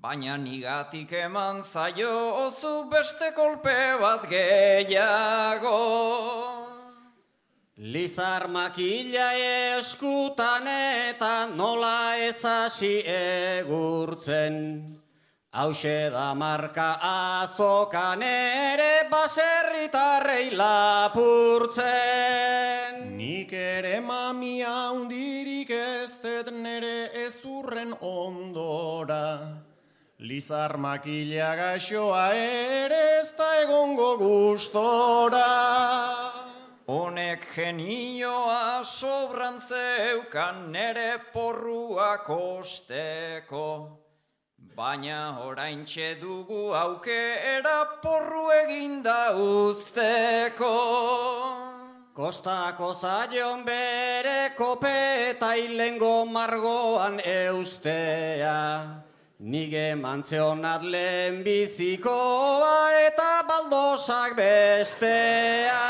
Baina 0.00 0.38
nigatik 0.40 1.12
eman 1.12 1.60
zaio 1.62 2.12
ozu 2.46 2.88
beste 2.88 3.34
kolpe 3.36 4.00
bat 4.00 4.22
gehiago. 4.30 5.80
Lizar 7.76 8.48
makila 8.48 9.26
eskutan 9.76 10.64
eta 10.72 11.52
nola 11.52 12.16
ezasi 12.16 13.04
egurtzen. 13.04 14.56
Hauxe 15.52 16.08
da 16.10 16.32
marka 16.34 16.96
azokan 17.12 18.22
ere 18.22 19.04
baserritarrei 19.12 20.48
lapurtzen. 20.56 21.84
Nik 23.20 23.52
ere 23.52 24.00
mamia 24.00 24.92
hundirik 24.94 25.70
ez 25.70 26.18
dut 26.24 26.48
nere 26.54 27.12
ezurren 27.26 27.92
ondora. 28.00 29.68
Lizar 30.20 30.76
makila 30.76 31.56
gaixoa 31.56 32.34
ere 32.36 33.20
ez 33.20 33.32
da 33.38 33.62
egongo 33.62 34.18
gustora. 34.20 35.46
Honek 36.86 37.46
genioa 37.54 38.84
sobran 38.84 39.56
zeukan 39.64 40.70
nere 40.72 41.16
porrua 41.32 42.18
kosteko. 42.20 43.96
Baina 44.76 45.40
orain 45.40 45.86
dugu 46.20 46.74
aukera 46.76 48.00
porru 48.02 48.46
eginda 48.60 49.32
usteko. 49.32 50.76
Kostako 52.12 52.92
zaion 53.00 53.64
bere 53.64 54.52
kopeta 54.54 55.56
ilengo 55.56 56.26
margoan 56.26 57.20
eustea. 57.24 59.09
Nige 59.40 59.96
mantzionat 59.96 60.82
lehen 60.84 61.40
bizikoa 61.40 62.92
eta 63.08 63.40
baldosak 63.48 64.36
bestea. 64.36 65.80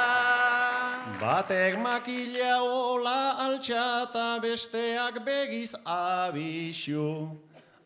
Batek 1.19 1.75
makila 1.83 2.63
ola 2.63 3.35
altxata 3.43 4.39
besteak 4.39 5.19
begiz 5.27 5.75
abixu. 5.85 7.27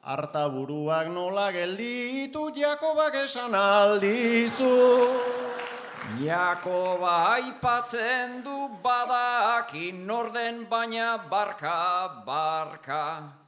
Arta 0.05 0.50
buruak 0.53 1.09
nola 1.09 1.48
gelditu 1.50 2.53
Jakobak 2.53 3.14
esan 3.24 3.55
aldizu. 3.57 4.68
Jakoba 6.20 7.40
aipatzen 7.40 8.44
du 8.44 8.68
badakin 8.85 10.05
norden 10.05 10.66
baina 10.68 11.16
barka, 11.31 12.20
barka. 12.27 13.43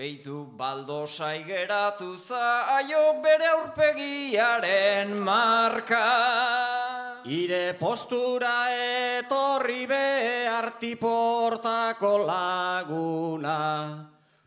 Beitu 0.00 0.46
baldosai 0.56 1.44
geratu 1.44 2.16
zaio 2.16 3.20
bere 3.22 3.48
aurpegiaren 3.54 5.10
marka. 5.26 6.06
Ire 7.28 7.74
postura 7.76 8.52
etorri 9.16 9.84
behar 9.90 10.70
tiportako 10.80 12.12
laguna. 12.30 13.58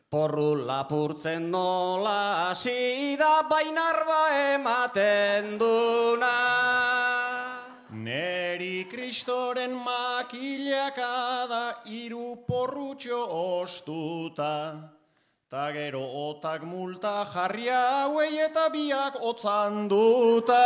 Porru 0.09 0.65
lapurtzen 0.65 1.45
nola 1.51 2.47
hasi 2.47 3.13
da 3.15 3.45
bainarba 3.53 4.23
ematen 4.55 5.59
duna. 5.61 6.33
Neri 8.09 8.89
kristoren 8.89 9.77
makilaka 9.85 11.45
da 11.53 11.63
iru 11.85 12.41
porrutxo 12.49 13.23
ostuta. 13.61 14.53
Ta 15.53 15.69
gero 15.71 16.01
otak 16.01 16.63
multa 16.65 17.27
jarri 17.31 17.67
hauei 17.69 18.39
eta 18.41 18.69
biak 18.73 19.21
otzan 19.21 19.87
duta. 19.87 20.65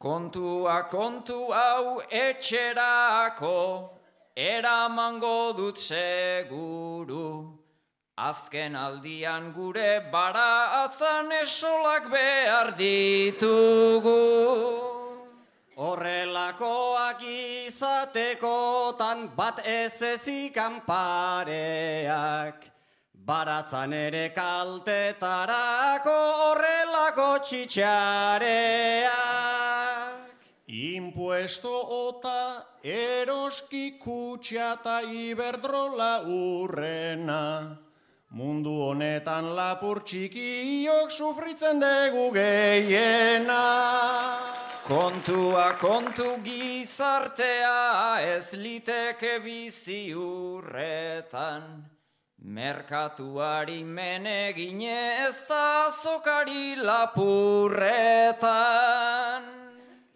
Kontua 0.00 0.88
kontu 0.88 1.52
hau 1.52 2.00
etxerako, 2.08 3.90
eramango 4.34 5.52
dut 5.52 5.76
seguru. 5.76 7.60
Azken 8.16 8.74
aldian 8.74 9.52
gure 9.52 10.08
bara 10.10 10.88
atzan 10.88 11.28
esolak 11.42 12.08
behar 12.08 12.72
ditugu. 12.80 14.16
Horrelakoak 15.82 17.22
izatekotan 17.66 19.24
bat 19.34 19.58
ez 19.66 19.98
ezikan 19.98 20.78
pareak. 20.86 22.62
Baratzan 23.26 23.92
ere 23.92 24.30
kaltetarako 24.36 26.14
horrelako 26.44 27.26
txitxareak. 27.48 29.10
Impuesto 30.70 31.74
ota 31.98 32.62
eroski 32.86 33.98
kutxa 33.98 34.78
eta 34.78 35.02
iberdrola 35.02 36.22
urrena. 36.30 37.42
Mundu 38.30 38.78
honetan 38.86 39.50
lapur 39.58 40.06
txikiok 40.06 41.10
sufritzen 41.10 41.82
dugu 41.82 42.30
gehiena. 42.38 43.62
Kontua 44.82 45.78
kontu 45.78 46.42
gizartea 46.42 48.18
ez 48.18 48.52
liteke 48.58 49.38
bizi 49.38 50.10
urretan. 50.10 51.86
Merkatuari 52.42 53.84
menegine 53.86 55.22
ez 55.28 55.46
da 55.46 55.86
zokari 56.02 56.74
lapurretan. 56.82 58.42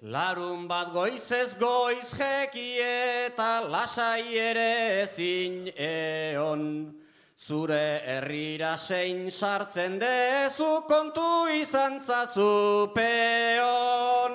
Larun 0.02 0.66
bat 0.66 0.90
goizez 0.90 1.55
goiz 1.62 2.11
jeki 2.18 2.83
eta 2.83 3.61
lasai 3.70 4.35
ere 4.35 5.02
ezin 5.07 5.70
eon. 5.79 7.06
Zure 7.46 8.02
herrira 8.02 8.72
sein 8.76 9.28
sartzen 9.30 10.00
dezu 10.02 10.80
kontu 10.88 11.46
izan 11.54 12.00
zazu 12.02 12.90
peon. 12.90 14.35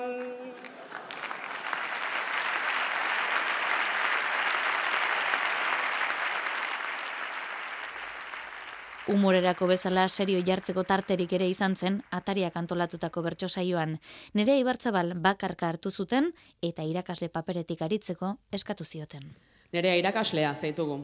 Humorerako 9.12 9.68
bezala 9.68 10.08
serio 10.08 10.40
jartzeko 10.40 10.88
tarterik 10.88 11.36
ere 11.36 11.52
izan 11.52 11.76
zen 11.76 12.00
atariak 12.08 12.56
antolatutako 12.56 13.20
bertso 13.28 13.48
saioan. 13.52 13.98
Nere 14.32 14.56
Ibartzabal 14.56 15.12
bakarka 15.20 15.68
hartu 15.68 15.92
zuten 15.92 16.32
eta 16.62 16.88
irakasle 16.88 17.28
paperetik 17.28 17.82
aritzeko 17.82 18.38
eskatu 18.50 18.88
zioten. 18.88 19.34
Nerea 19.76 20.00
irakaslea 20.00 20.54
zaitugu. 20.54 21.02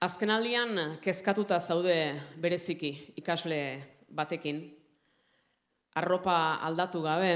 Azkenaldian 0.00 0.96
kezkatuta 1.04 1.58
zaude 1.60 2.16
bereziki 2.40 3.12
ikasle 3.20 3.56
batekin. 4.08 4.62
Arropa 5.92 6.54
aldatu 6.64 7.02
gabe, 7.04 7.34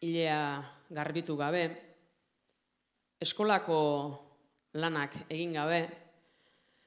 hilea 0.00 0.38
garbitu 0.88 1.34
gabe, 1.36 1.66
eskolako 3.20 3.80
lanak 4.72 5.18
egin 5.28 5.52
gabe, 5.52 5.82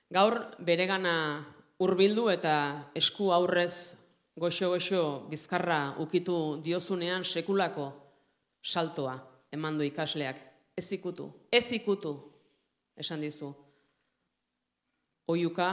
gaur 0.09 0.39
beregana 0.57 1.45
hurbildu 1.77 2.25
eta 2.33 2.55
esku 2.97 3.29
aurrez 3.35 3.93
goxo-goxo 4.41 5.03
bizkarra 5.29 5.99
ukitu 6.01 6.63
diozunean 6.65 7.21
sekulako 7.21 7.91
saltoa 8.63 9.19
eman 9.53 9.77
du 9.77 9.85
ikasleak. 9.85 10.41
Ez 10.75 10.89
ikutu, 10.97 11.29
ez 11.51 11.69
ikutu, 11.77 12.15
esan 12.97 13.21
dizu. 13.21 13.53
Oiuka 15.27 15.69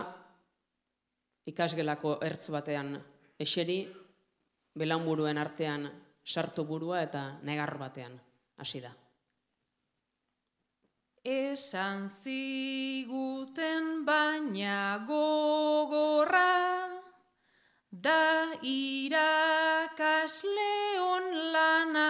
ikasgelako 1.47 2.19
ertz 2.25 2.49
batean 2.55 2.95
eseri, 3.39 3.83
belaunburuen 4.79 5.39
artean 5.39 5.91
sartu 6.25 6.65
burua 6.65 7.03
eta 7.05 7.39
negar 7.45 7.79
batean 7.79 8.21
hasi 8.57 8.81
da. 8.81 8.93
Esan 11.23 12.09
ziguten 12.09 14.05
baina 14.07 15.05
gogorra 15.07 16.89
da 17.93 18.51
irakasleon 18.67 19.93
lana 21.53 22.09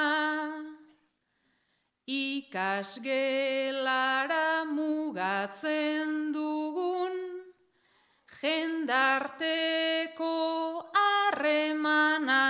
ikasgelara 2.06 3.34
mugatzen 4.64 6.31
jendarteko 8.42 10.34
harremana. 10.98 12.42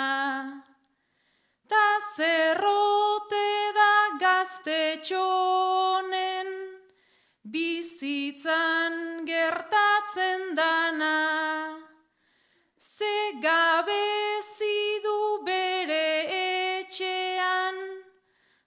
Ta 1.69 1.89
zerrote 2.17 3.49
da 3.77 4.17
gaztetxonen 4.23 6.49
bizitzan 7.53 8.95
gertatzen 9.29 10.57
dana. 10.57 11.21
Ze 12.79 13.37
gabezi 13.45 14.81
du 15.05 15.45
bere 15.45 16.09
etxean 16.79 17.77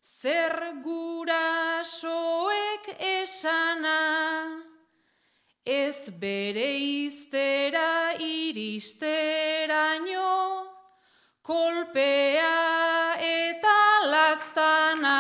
zer 0.01 0.55
gurasoek 0.85 2.85
esana 3.17 4.64
ez 5.65 6.10
bere 6.21 6.78
iztera 6.78 8.13
iristeraino 8.21 9.10
kolpea 11.41 13.17
eta 13.17 14.06
lastana. 14.06 15.17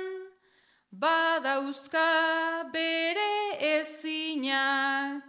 badauzka 1.04 2.72
bere 2.72 3.60
ezinak, 3.76 5.28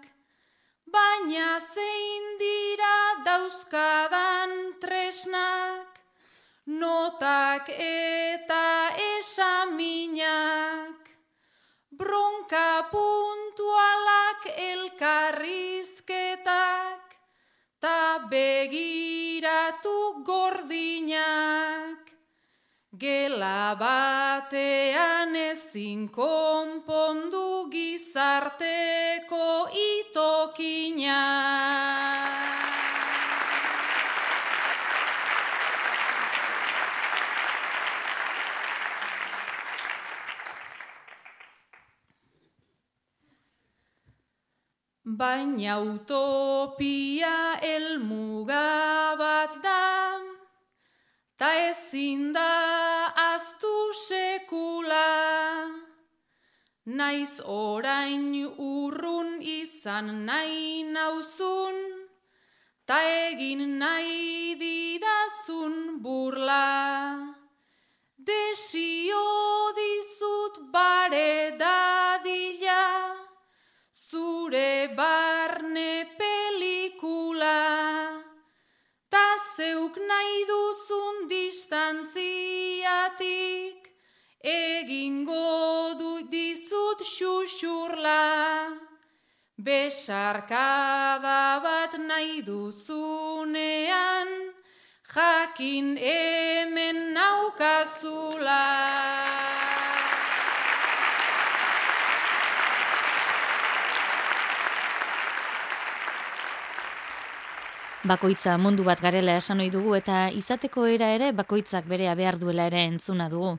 baina 0.87 1.59
zein 1.59 2.39
dira 2.39 3.27
dauzkadan 3.27 4.79
tresnak, 4.79 5.99
notak 6.67 7.69
eta 7.75 8.95
esaminak, 9.19 10.95
bronka 11.91 12.87
puntualak 12.93 14.47
elkarrizketak, 14.71 16.92
ta 17.83 18.31
begiratu 18.31 20.23
gordinak, 20.23 21.99
gela 22.95 23.75
batean 23.75 25.35
ezin 25.35 26.07
konpondu 26.15 27.67
gizarteko 27.75 29.51
itokinak. 29.91 31.43
Baina 45.23 45.75
utopia 45.79 47.55
elmuga 47.63 49.15
bat 49.21 49.53
da, 49.63 50.19
ta 51.39 51.51
ezin 51.69 52.33
da 52.35 52.51
aztu 53.31 53.75
sekula. 54.07 55.11
Naiz 56.99 57.35
orain 57.47 58.27
urrun 58.73 59.31
izan 59.59 60.27
nahi 60.27 60.83
nauzun, 60.97 61.79
ta 62.89 62.99
egin 63.29 63.63
nahi 63.79 64.59
didazun 64.65 66.03
burla. 66.03 66.67
Desio 68.19 69.42
duzun 81.73 81.81
distantziatik, 82.05 83.89
egingo 84.43 85.95
du 85.99 86.29
dizut 86.31 87.01
xuxurla. 87.01 88.69
Besarkada 89.57 91.61
bat 91.63 91.99
nahi 91.99 92.43
duzunean, 92.45 94.29
jakin 95.15 95.97
hemen 95.97 97.15
naukazula. 97.15 99.72
Bakoitza 108.03 108.57
mundu 108.59 108.83
bat 108.83 108.99
garela 108.99 109.37
esan 109.39 109.61
ohi 109.63 109.69
dugu 109.71 109.93
eta 109.95 110.25
izateko 110.35 110.89
era 110.91 111.13
ere 111.15 111.29
bakoitzak 111.39 111.85
berea 111.87 112.17
behar 112.19 112.35
duela 112.41 112.65
ere 112.67 112.81
entzuna 112.89 113.29
dugu. 113.31 113.53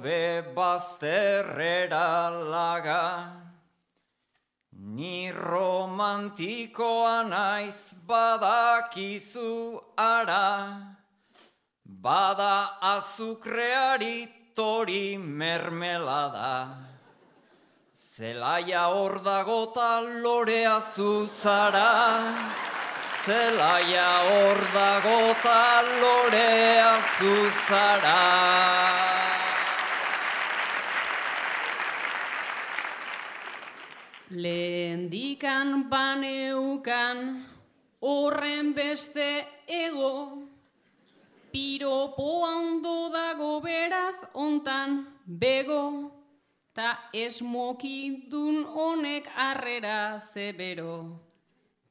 bebazterrera 0.00 2.08
laga, 2.54 3.02
Ni 4.98 5.30
romantikoa 5.30 7.22
naiz 7.30 7.94
badakizu 8.08 9.80
ara, 9.96 10.46
bada 11.86 12.54
azukreari 12.92 14.26
tori 14.56 15.16
mermelada. 15.16 16.54
Zelaia 18.10 18.86
hor 18.94 19.14
dagota 19.28 19.90
lorea 20.24 20.80
zuzara, 20.94 21.92
zelaia 23.22 24.10
hor 24.26 24.58
dagota 24.78 25.60
lorea 26.02 26.90
zuzara. 27.14 29.07
Lehendikan 34.30 35.88
baneukan 35.88 37.46
horren 38.04 38.74
beste 38.74 39.46
ego, 39.66 40.44
piropo 41.50 42.44
ondo 42.44 43.08
dago 43.08 43.62
beraz 43.64 44.20
ontan 44.34 45.06
bego, 45.24 46.12
ta 46.76 47.08
esmokidun 47.14 48.68
honek 48.68 49.32
arrera 49.32 50.20
zebero. 50.20 51.16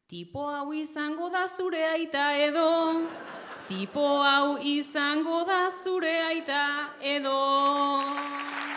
Tipo 0.06 0.46
hau 0.46 0.72
izango 0.74 1.34
da 1.34 1.48
zure 1.48 1.82
aita 1.90 2.38
edo, 2.38 3.02
tipo 3.68 4.22
hau 4.22 4.62
izango 4.62 5.44
da 5.44 5.72
zure 5.74 6.22
aita 6.22 6.94
edo. 7.02 8.77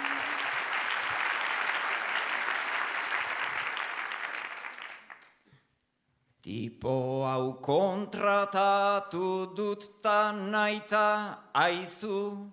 Tipo 6.51 7.23
hau 7.31 7.63
kontratatu 7.63 9.55
dut 9.55 10.03
ta 10.03 10.33
naita 10.33 11.39
aizu, 11.55 12.51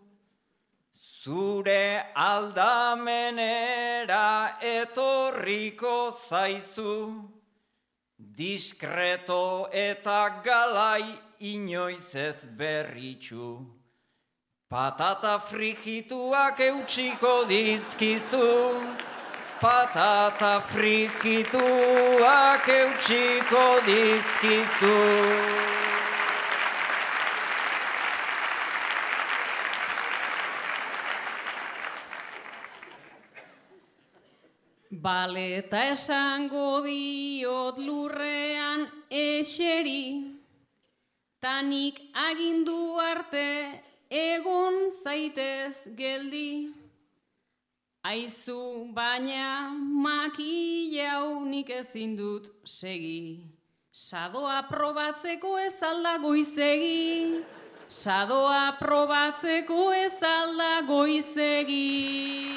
zure 0.94 2.14
aldamenera 2.14 3.50
etorriko 4.62 6.14
zaizu, 6.14 7.26
diskreto 8.20 9.68
eta 9.74 10.22
galai 10.46 11.18
inoiz 11.40 12.14
ez 12.14 12.46
berritxu. 12.46 13.66
Patata 14.70 15.40
frigituak 15.42 16.60
eutxiko 16.70 17.50
dizkizu, 17.50 18.46
patata 19.62 20.62
frigituak 20.62 22.70
eutxiko 22.70 23.66
dizkizu. 23.86 24.98
Baleta 35.08 35.80
esango 35.94 36.84
diot 36.86 37.78
lurrean 37.80 38.88
eseri, 39.10 40.06
tanik 41.42 41.96
agindu 42.30 43.00
arte 43.00 43.82
egon 44.10 44.90
zaitez 45.04 45.88
geldi. 45.96 46.77
Aizu 48.08 48.88
baina 48.96 49.68
makilau 50.04 51.44
nik 51.44 51.70
ezin 51.70 52.16
dut 52.16 52.48
segi. 52.64 53.44
Sadoa 53.92 54.64
probatzeko 54.70 55.58
ez 55.60 55.84
alda 55.84 56.18
goizegi. 56.24 57.44
Sadoa 57.90 58.78
probatzeko 58.80 59.92
ez 59.92 60.24
alda 60.24 60.82
goizegi. 60.88 62.56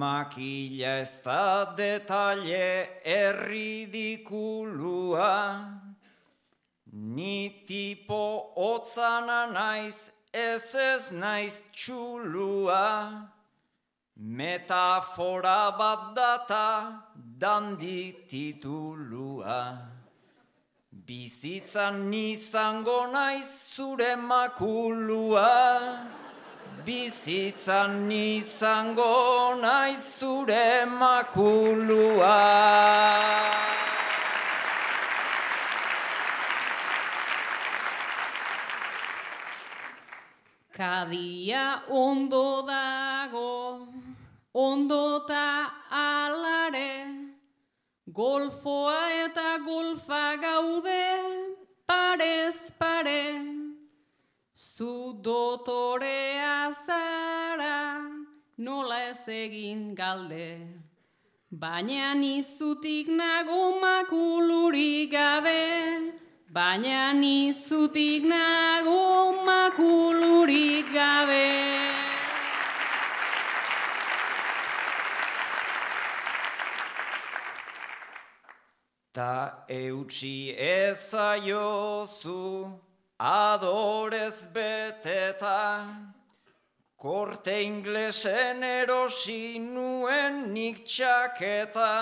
Makila 0.00 0.92
ez 1.00 1.14
da 1.24 1.64
detalle 1.76 2.88
erridikulua, 3.04 5.28
ni 7.00 7.64
tipo 7.66 8.52
otzana 8.56 9.50
naiz 9.52 10.10
ez 10.32 10.74
ez 10.74 11.10
naiz 11.12 11.62
txulua, 11.72 13.24
metafora 14.16 15.72
bat 15.78 16.14
data 16.14 16.66
dandi 17.16 18.14
titulua. 18.28 19.78
Bizitzan 21.06 22.10
nizango 22.10 23.00
naiz 23.12 23.48
zure 23.74 24.16
makulua, 24.16 26.04
bizitzan 26.84 28.10
izango 28.12 29.54
naiz 29.62 30.04
zure 30.20 30.84
makulua. 30.84 32.36
Kadia 40.80 41.82
ondo 41.90 42.64
dago, 42.66 43.88
ondota 44.54 45.68
alare, 45.92 46.92
golfoa 48.08 49.02
eta 49.24 49.58
golfa 49.66 50.40
gaude, 50.40 51.04
parez 51.86 52.72
pare. 52.78 53.24
Zu 54.54 55.20
dotorea 55.20 56.72
zara, 56.72 58.00
nola 58.56 59.02
ez 59.10 59.28
egin 59.28 59.94
galde. 59.94 60.48
Baina 61.52 62.14
nizutik 62.14 63.06
nago 63.20 63.62
makulurik 63.84 65.12
gabe, 65.12 65.60
baina 66.50 67.12
nizutik 67.14 68.24
nago 68.26 69.44
makulurik 69.46 70.86
gabe. 70.92 71.50
Ta 79.14 79.64
eutxi 79.68 80.54
ezaiozu 80.58 82.42
adorez 83.18 84.46
beteta, 84.54 85.86
korte 86.96 87.62
inglesen 87.62 88.62
erosi 88.62 89.58
nuen 89.58 90.52
nik 90.52 90.82
txaketa, 90.84 91.94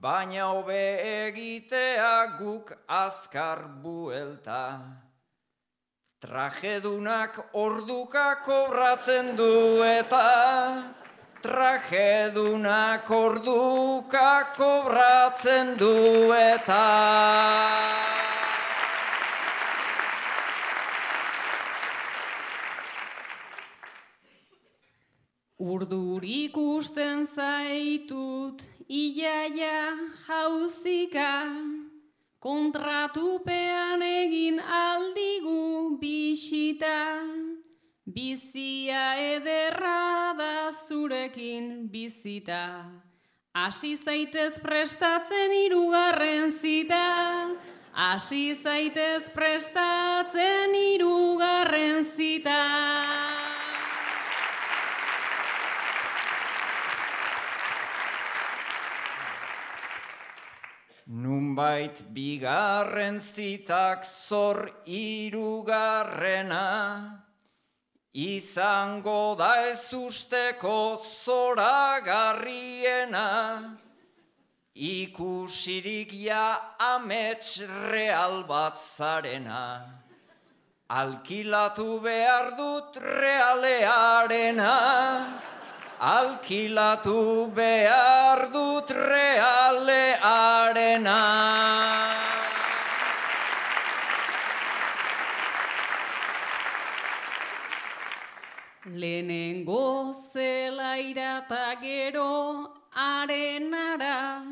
baina 0.00 0.52
hobe 0.52 0.82
egitea 1.26 2.36
guk 2.38 2.72
azkar 2.86 3.64
buelta. 3.82 4.62
Trajedunak 6.20 7.38
orduka 7.54 8.42
kobratzen 8.44 9.36
du 9.36 9.82
eta, 9.84 10.92
trajedunak 11.42 13.10
orduka 13.10 14.52
kobratzen 14.56 15.76
du 15.80 16.32
eta. 16.32 16.84
Urdurik 25.56 26.56
usten 26.56 27.26
zaitut, 27.26 28.75
iaia 28.88 29.98
jauzika, 30.26 31.30
kontratupean 32.38 34.02
egin 34.02 34.60
aldigu 34.60 35.98
bisita, 35.98 37.22
bizia 38.06 39.16
ederra 39.18 40.34
da 40.38 40.70
zurekin 40.70 41.88
bizita. 41.90 42.86
Hasi 43.56 43.96
zaitez 43.96 44.60
prestatzen 44.60 45.52
irugarren 45.64 46.50
zita, 46.52 47.50
hasi 47.92 48.54
zaitez 48.54 49.30
prestatzen 49.34 50.76
irugarren 50.76 52.04
zita. 52.04 53.25
Nunbait 61.56 61.96
bigarren 62.12 63.16
zitak 63.16 64.04
zor 64.04 64.68
irugarrena, 64.84 66.60
izango 68.12 69.32
da 69.38 69.64
ez 69.64 69.88
usteko 69.94 71.00
zoragarriena, 71.00 73.78
ikusirik 74.74 76.12
ja 76.12 76.60
amets 76.92 77.60
real 77.88 78.44
bat 78.44 78.76
zarena. 78.76 79.80
Alkilatu 80.90 82.00
behar 82.02 82.56
dut 82.58 82.96
realearena, 83.00 84.76
alkilatu 86.00 87.50
behar 87.54 88.50
dut 88.52 88.90
realearena. 88.90 90.26
Lehenengo 98.86 100.12
zelaira 100.14 101.42
eta 101.44 101.74
gero 101.82 102.70
arenara, 102.94 104.44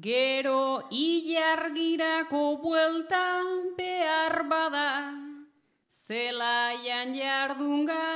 gero 0.00 0.82
ilargirako 0.90 2.56
buelta 2.62 3.42
behar 3.76 4.44
bada, 4.48 4.90
zelaian 5.90 7.14
jardun 7.14 7.86
gara 7.86 8.11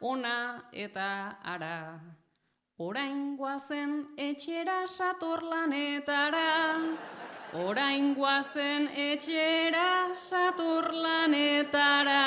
ona 0.00 0.64
eta 0.72 1.38
ara. 1.44 2.00
Orain 2.80 3.36
guazen 3.36 4.06
etxera 4.16 4.86
sator 4.88 5.42
lanetara, 5.44 6.80
orain 7.52 8.14
guazen 8.16 8.88
etxera 8.96 10.14
sator 10.14 10.88
lanetara. 10.94 12.22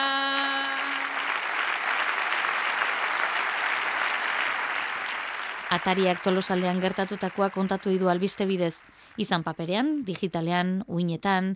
Atariak 5.73 6.21
tolosaldean 6.21 6.77
gertatutakoa 6.77 7.49
kontatu 7.49 7.89
idu 7.89 8.09
albiste 8.13 8.45
bidez, 8.45 8.75
izan 9.17 9.41
paperean, 9.41 10.03
digitalean, 10.05 10.83
uinetan, 10.85 11.55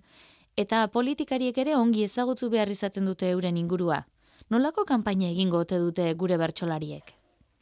eta 0.57 0.87
politikariek 0.89 1.57
ere 1.61 1.75
ongi 1.77 2.01
ezagutu 2.09 2.49
behar 2.49 2.73
izaten 2.73 3.05
dute 3.05 3.29
euren 3.29 3.61
ingurua. 3.61 4.07
Nolako 4.47 4.85
kanpaina 4.87 5.27
egingo 5.27 5.59
ote 5.65 5.75
dute 5.75 6.05
gure 6.15 6.37
bertsolariek? 6.39 7.09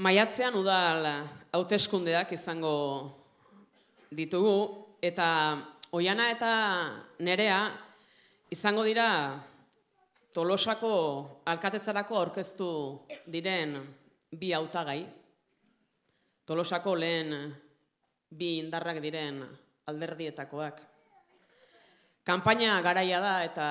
Maiatzean 0.05 0.53
udal 0.59 1.07
hauteskundeak 1.55 2.35
izango 2.35 2.75
ditugu, 4.13 4.57
eta 5.01 5.27
oiana 5.97 6.29
eta 6.29 6.51
nerea 7.25 7.59
izango 8.53 8.83
dira 8.85 9.09
tolosako 10.35 10.93
alkatetzarako 11.49 12.19
aurkeztu 12.21 12.71
diren 13.25 13.79
bi 14.29 14.53
hautagai, 14.53 15.01
Tolosako 16.45 16.91
lehen 17.01 17.31
bi 18.29 18.59
indarrak 18.61 18.99
diren 19.01 19.39
alderdietakoak. 19.89 20.83
Kanpaina 22.25 22.79
garaia 22.81 23.19
da 23.21 23.33
eta 23.45 23.65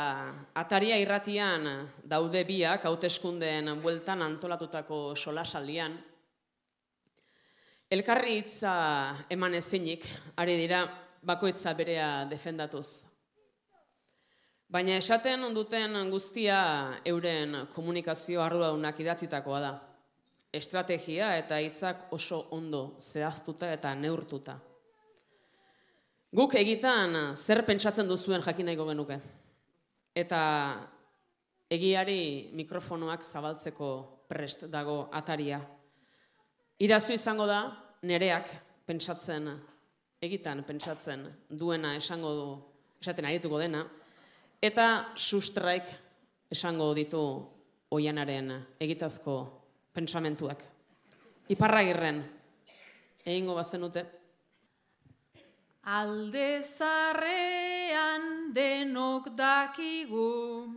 ataria 0.55 0.95
irratian 1.03 1.65
daude 2.07 2.45
biak 2.47 2.85
hauteskundeen 2.87 3.73
bueltan 3.83 4.21
antolatutako 4.23 4.99
solasaldian. 5.19 5.97
Elkarri 7.91 8.37
hitza 8.39 8.75
eman 9.35 9.57
ezinik, 9.59 10.07
ari 10.39 10.55
dira 10.61 10.85
bakoitza 11.27 11.73
berea 11.75 12.29
defendatuz. 12.31 13.07
Baina 14.71 15.01
esaten 15.03 15.43
onduten 15.49 15.99
guztia 16.13 16.61
euren 17.11 17.57
komunikazio 17.75 18.43
arduradunak 18.43 19.01
idatzitakoa 19.03 19.61
da. 19.67 19.73
Estrategia 20.55 21.33
eta 21.41 21.59
hitzak 21.59 22.07
oso 22.15 22.39
ondo 22.55 22.85
zehaztuta 23.03 23.73
eta 23.75 23.97
neurtuta. 23.99 24.61
Guk 26.35 26.57
egitan 26.59 27.15
zer 27.39 27.61
pentsatzen 27.63 28.09
duzuen 28.11 28.43
jakin 28.43 28.67
nahiko 28.67 28.89
genuke. 28.89 29.21
Eta 30.19 30.41
egiari 31.71 32.51
mikrofonoak 32.59 33.23
zabaltzeko 33.23 33.91
prest 34.27 34.65
dago 34.73 34.97
ataria. 35.15 35.61
Irazu 36.83 37.15
izango 37.15 37.47
da 37.47 37.61
nereak 38.03 38.51
pentsatzen, 38.83 39.47
egitan 40.27 40.65
pentsatzen 40.67 41.23
duena 41.49 41.95
esango 42.01 42.35
du, 42.35 42.49
esaten 42.99 43.31
arituko 43.31 43.63
dena, 43.63 43.85
eta 44.59 44.89
sustraik 45.15 45.87
esango 46.51 46.91
ditu 46.99 47.23
oianaren 47.95 48.51
egitazko 48.83 49.39
pentsamentuak. 49.95 50.67
Iparragirren, 51.55 52.25
egingo 53.23 53.55
bazenute, 53.55 54.24
Alde 55.87 56.63
zarrean 56.63 58.55
denok 58.55 59.37
dakigu, 59.37 60.73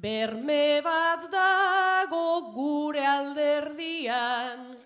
Berme 0.00 0.80
bat 0.80 1.28
dago 1.28 2.48
gure 2.54 3.02
alderdian, 3.04 4.80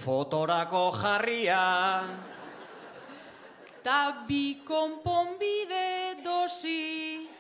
fotorako 0.03 0.91
jarria, 0.99 1.63
Ta 3.87 4.27
bi 4.27 4.67
konponbide 4.67 6.19
dosi, 6.25 7.36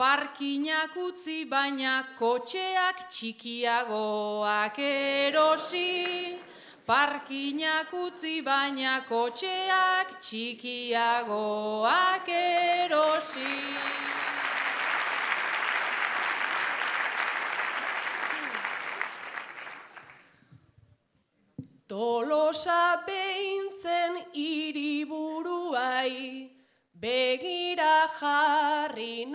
parkinak 0.00 0.96
utzi 0.96 1.44
baina 1.44 2.16
kotxeak 2.18 3.04
txikiagoak 3.12 4.78
erosi. 4.80 6.40
Parkinak 6.88 7.92
utzi 8.04 8.40
baina 8.40 9.04
kotxeak 9.10 10.08
txikiagoak 10.24 12.28
erosi. 12.28 13.56
Tolosa 21.90 22.82
behintzen 23.06 24.12
hiriburuai, 24.32 26.16
begira 26.94 27.96
jarri 28.18 29.26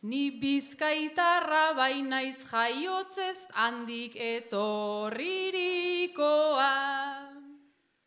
Ni 0.00 0.40
bizkaitarra 0.40 1.76
bainaiz 1.76 2.40
jaiotzez 2.48 3.44
handik 3.52 4.16
etorririkoa. 4.16 6.72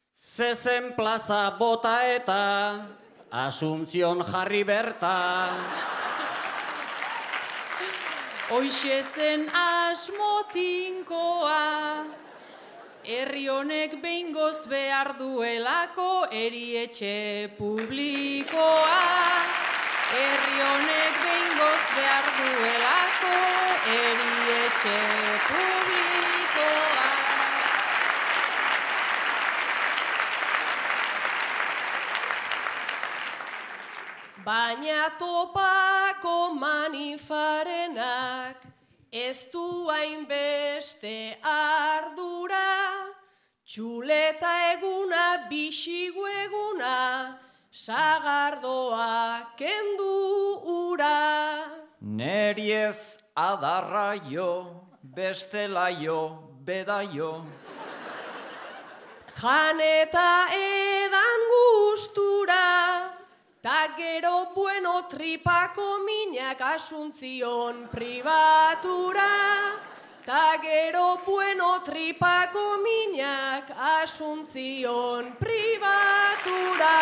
Zezen 0.09 0.97
plaza 0.97 1.53
bota 1.59 2.01
eta 2.09 2.81
Asuntzion 3.29 4.25
jarri 4.25 4.63
berta. 4.65 5.53
Hoixe 8.49 9.03
zen 9.15 9.45
asmotinkoa, 9.55 10.03
herri 13.07 13.47
honek 13.47 13.93
behingoz 14.03 14.67
behar 14.67 15.13
duelako 15.15 16.27
erietxe 16.27 17.55
publikoa. 17.55 18.99
Herri 20.11 20.59
honek 20.65 21.13
behingoz 21.23 21.83
behar 21.95 22.27
duelako 22.41 23.37
erietxe 23.95 24.99
publikoa. 25.47 27.07
Baina 34.43 35.01
topako 36.23 36.55
manifarenak 36.55 38.55
ez 39.11 39.47
du 39.51 39.89
hainbeste 39.91 41.35
ardura, 41.43 43.11
txuleta 43.67 44.73
eguna, 44.73 45.47
bisigu 45.49 46.25
eguna, 46.45 47.37
sagardoa 47.71 49.41
kendu 49.57 50.61
ura. 50.63 51.67
Neri 52.01 52.71
ez 52.71 53.17
adarra 53.35 54.15
jo, 54.29 54.81
bestela 55.03 55.89
jo, 55.91 56.39
bedaio. 56.65 57.45
Jan 59.41 59.79
eta 59.81 60.47
edan 60.53 60.53
gustura, 60.53 60.72
ta 63.63 63.95
gero 63.95 64.51
bueno 64.53 65.07
tripako 65.07 66.03
minak 66.03 66.59
asuntzion 66.59 67.87
pribatura. 67.87 69.31
Ta 70.25 70.57
gero 70.61 71.23
bueno 71.25 71.79
tripako 71.79 72.83
minak 72.83 73.71
asuntzion 73.71 75.37
pribatura. 75.39 76.95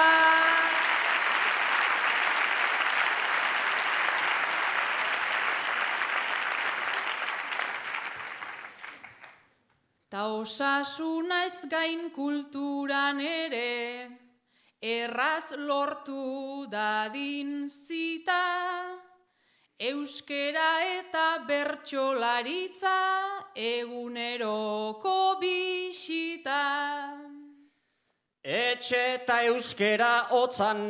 Ta 10.12 10.28
osasuna 10.28 11.46
ez 11.46 11.66
gain 11.66 12.12
kulturan 12.12 13.20
ere, 13.20 14.21
erraz 14.82 15.54
lortu 15.58 16.66
dadin 16.66 17.70
zita, 17.70 18.98
euskera 19.78 20.82
eta 20.98 21.46
bertsolaritza 21.46 22.98
eguneroko 23.54 25.38
bisita. 25.40 26.64
Etxe 28.42 29.02
eta 29.22 29.44
euskera 29.46 30.26
hotzan, 30.34 30.82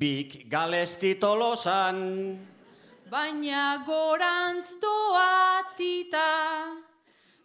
bik 0.00 0.48
galesti 0.48 1.14
tolosan. 1.20 1.98
Baina 3.10 3.84
gorantz 3.84 4.80
doatita, 4.80 6.24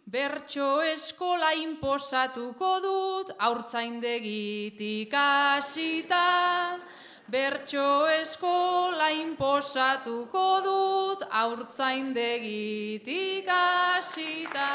bertso 0.06 0.82
eskola 0.82 1.52
inposatuko 1.54 2.80
dut 2.82 3.30
haurtzaindegitik 3.38 5.12
hasita. 5.12 6.78
Bertso 7.30 8.06
eskola 8.20 9.10
inposatuko 9.10 10.60
dut 10.64 11.22
haurtzaindegitik 11.30 13.48
hasita. 13.48 14.68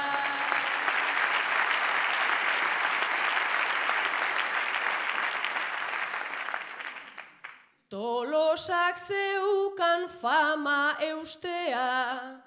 Tolosak 7.89 8.97
zeukan 9.07 10.09
fama 10.09 10.95
eustea, 10.99 12.46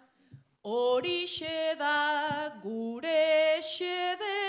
horixe 0.62 1.74
da 1.78 2.50
gure 2.62 3.61
xede, 3.62 4.44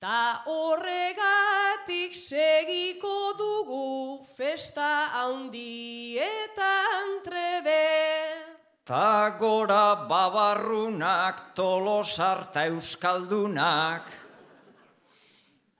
ta 0.00 0.42
horregatik 0.46 2.14
segiko 2.14 3.32
dugu 3.36 4.24
festa 4.36 5.08
handietan 5.12 6.42
trebe. 7.24 7.84
Ta 8.84 9.30
gora 9.38 9.94
babarrunak, 10.08 11.54
tolosarta 11.54 12.66
euskaldunak. 12.68 14.02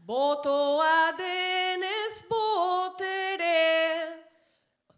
Botoa 0.05 1.13
denez 1.17 1.74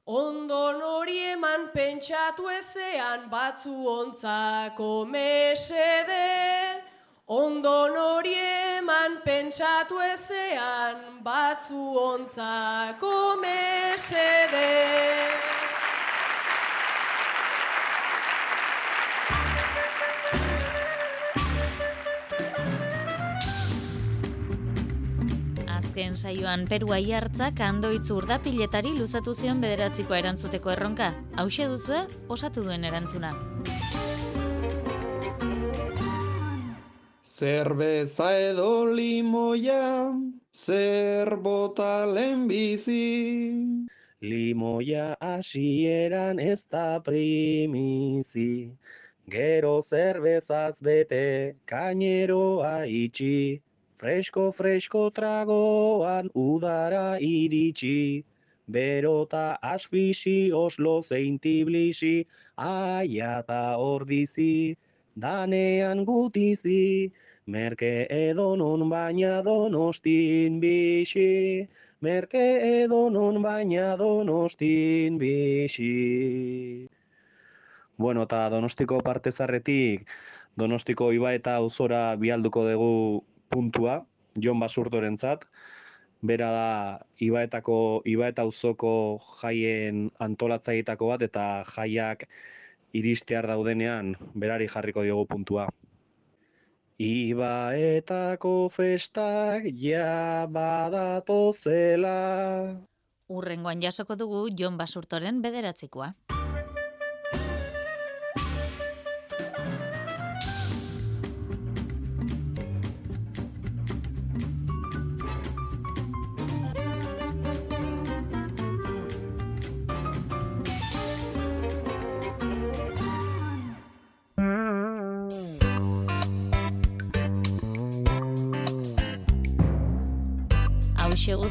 ondon 0.07 0.81
hori 0.81 1.19
eman 1.33 1.67
pentsatu 1.75 2.45
ezean 2.59 3.29
batzu 3.29 3.75
ontzako 3.95 5.05
mesede. 5.05 6.83
Ondon 7.29 7.99
hori 7.99 8.37
eman 8.79 9.19
pentsatu 9.25 9.99
ezean 10.13 11.03
batzu 11.25 11.83
ontzako 12.07 13.37
mesede. 13.43 15.56
Azken 26.17 26.33
saioan 26.33 26.63
Perua 26.65 26.97
iartzak 26.97 27.59
andoitz 27.61 28.09
urdapiletari 28.15 28.89
luzatu 28.97 29.35
zion 29.37 29.59
bederatziko 29.61 30.15
erantzuteko 30.17 30.71
erronka. 30.73 31.11
Hauxe 31.37 31.67
duzue, 31.69 31.99
osatu 32.33 32.63
duen 32.65 32.87
erantzuna. 32.89 33.35
Zerbeza 37.29 38.31
edo 38.33 38.87
limoia, 38.97 40.09
zer 40.57 41.37
bota 41.37 42.07
lehenbizi. 42.07 43.85
Limoia 44.23 45.17
hasieran 45.21 46.41
ez 46.41 46.65
da 46.65 47.03
primizi. 47.05 48.73
Gero 49.29 49.83
zerbezaz 49.83 50.81
bete, 50.81 51.57
kaineroa 51.67 52.87
itxi. 53.05 53.61
Fresko, 53.97 54.53
fresko 54.53 55.11
tragoan 55.11 56.29
udara 56.35 57.17
iritsi. 57.19 58.25
Berota 58.69 59.57
asfixi, 59.63 60.53
oslo 60.53 61.01
zein 61.03 61.39
tiblixi, 61.39 62.27
aia 62.59 63.31
eta 63.41 63.61
ordizi, 63.81 64.77
danean 65.25 66.05
gutizi. 66.05 67.11
Merke 67.47 67.93
edonon 68.11 68.85
baina 68.91 69.39
donostin 69.47 70.59
bixi, 70.61 71.65
merke 72.03 72.45
edonon 72.83 73.41
baina 73.43 73.95
donostin 73.97 75.17
bixi. 75.23 76.89
Bueno, 77.97 78.27
eta 78.29 78.43
donostiko 78.51 79.01
partezarretik, 79.01 80.05
donostiko 80.59 81.13
iba 81.17 81.33
eta 81.39 81.57
auzora 81.63 82.03
bialduko 82.21 82.67
dugu 82.69 82.93
puntua, 83.51 84.05
Jon 84.37 84.61
Basurtorentzat. 84.61 85.47
Bera 86.27 86.49
da 86.51 86.71
Ibaetako 87.23 88.03
Ibaeta 88.09 88.43
auzoko 88.47 89.21
jaien 89.41 90.07
antolatzaileetako 90.19 91.11
bat 91.13 91.23
eta 91.27 91.45
jaiak 91.75 92.25
iristear 92.97 93.47
daudenean 93.47 94.15
berari 94.35 94.69
jarriko 94.73 95.05
diogu 95.05 95.27
puntua. 95.29 95.69
Ibaetako 96.97 98.71
festak 98.73 99.69
ja 99.77 100.47
badatozela. 100.49 102.17
Urrengoan 103.29 103.83
jasoko 103.83 104.17
dugu 104.17 104.47
Jon 104.57 104.79
Basurtoren 104.81 105.43
bederatzikoa. 105.45 106.15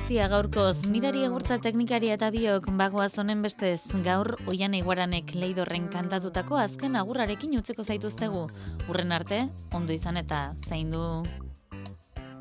Guztia 0.06 0.28
gaurkoz, 0.30 0.86
mirari 0.94 1.24
egurtza 1.26 1.56
teknikaria 1.58 2.14
eta 2.14 2.28
biok 2.30 2.70
bagoaz 2.78 3.18
honen 3.18 3.42
bestez, 3.42 3.82
gaur 4.06 4.38
oian 4.46 4.78
iguaranek 4.78 5.34
leidorren 5.34 5.90
kantatutako 5.90 6.62
azken 6.62 6.94
agurrarekin 7.00 7.56
utzeko 7.58 7.82
zaituztegu. 7.82 8.46
Urren 8.86 9.10
arte, 9.18 9.50
ondo 9.74 9.98
izan 9.98 10.22
eta 10.22 10.54
zaindu. 10.68 11.26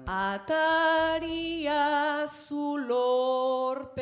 Ataria 0.05 1.81
zulorpenta 2.29 3.97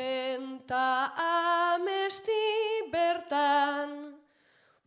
amesti 1.23 2.43
bertan, 2.91 4.19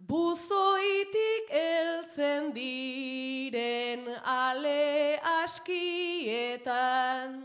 buzoitik 0.04 1.48
eltzen 1.64 2.52
diren 2.60 4.04
ale 4.20 5.16
askietan, 5.40 7.45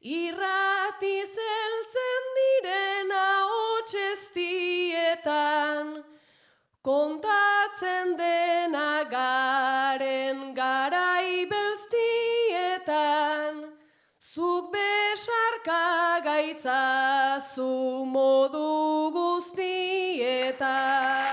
irrati 0.00 1.28
zeltzen 1.36 2.24
diren 2.38 3.12
ahotxestietan, 3.18 5.84
kontatzen 6.80 8.16
dena 8.16 9.04
garen 9.12 10.56
garai 10.56 11.44
belztietan, 11.52 13.76
zuk 14.32 14.72
besarka 14.72 15.84
gaitzazu 16.24 18.08
modu 18.08 19.12
guztietan. 19.12 21.25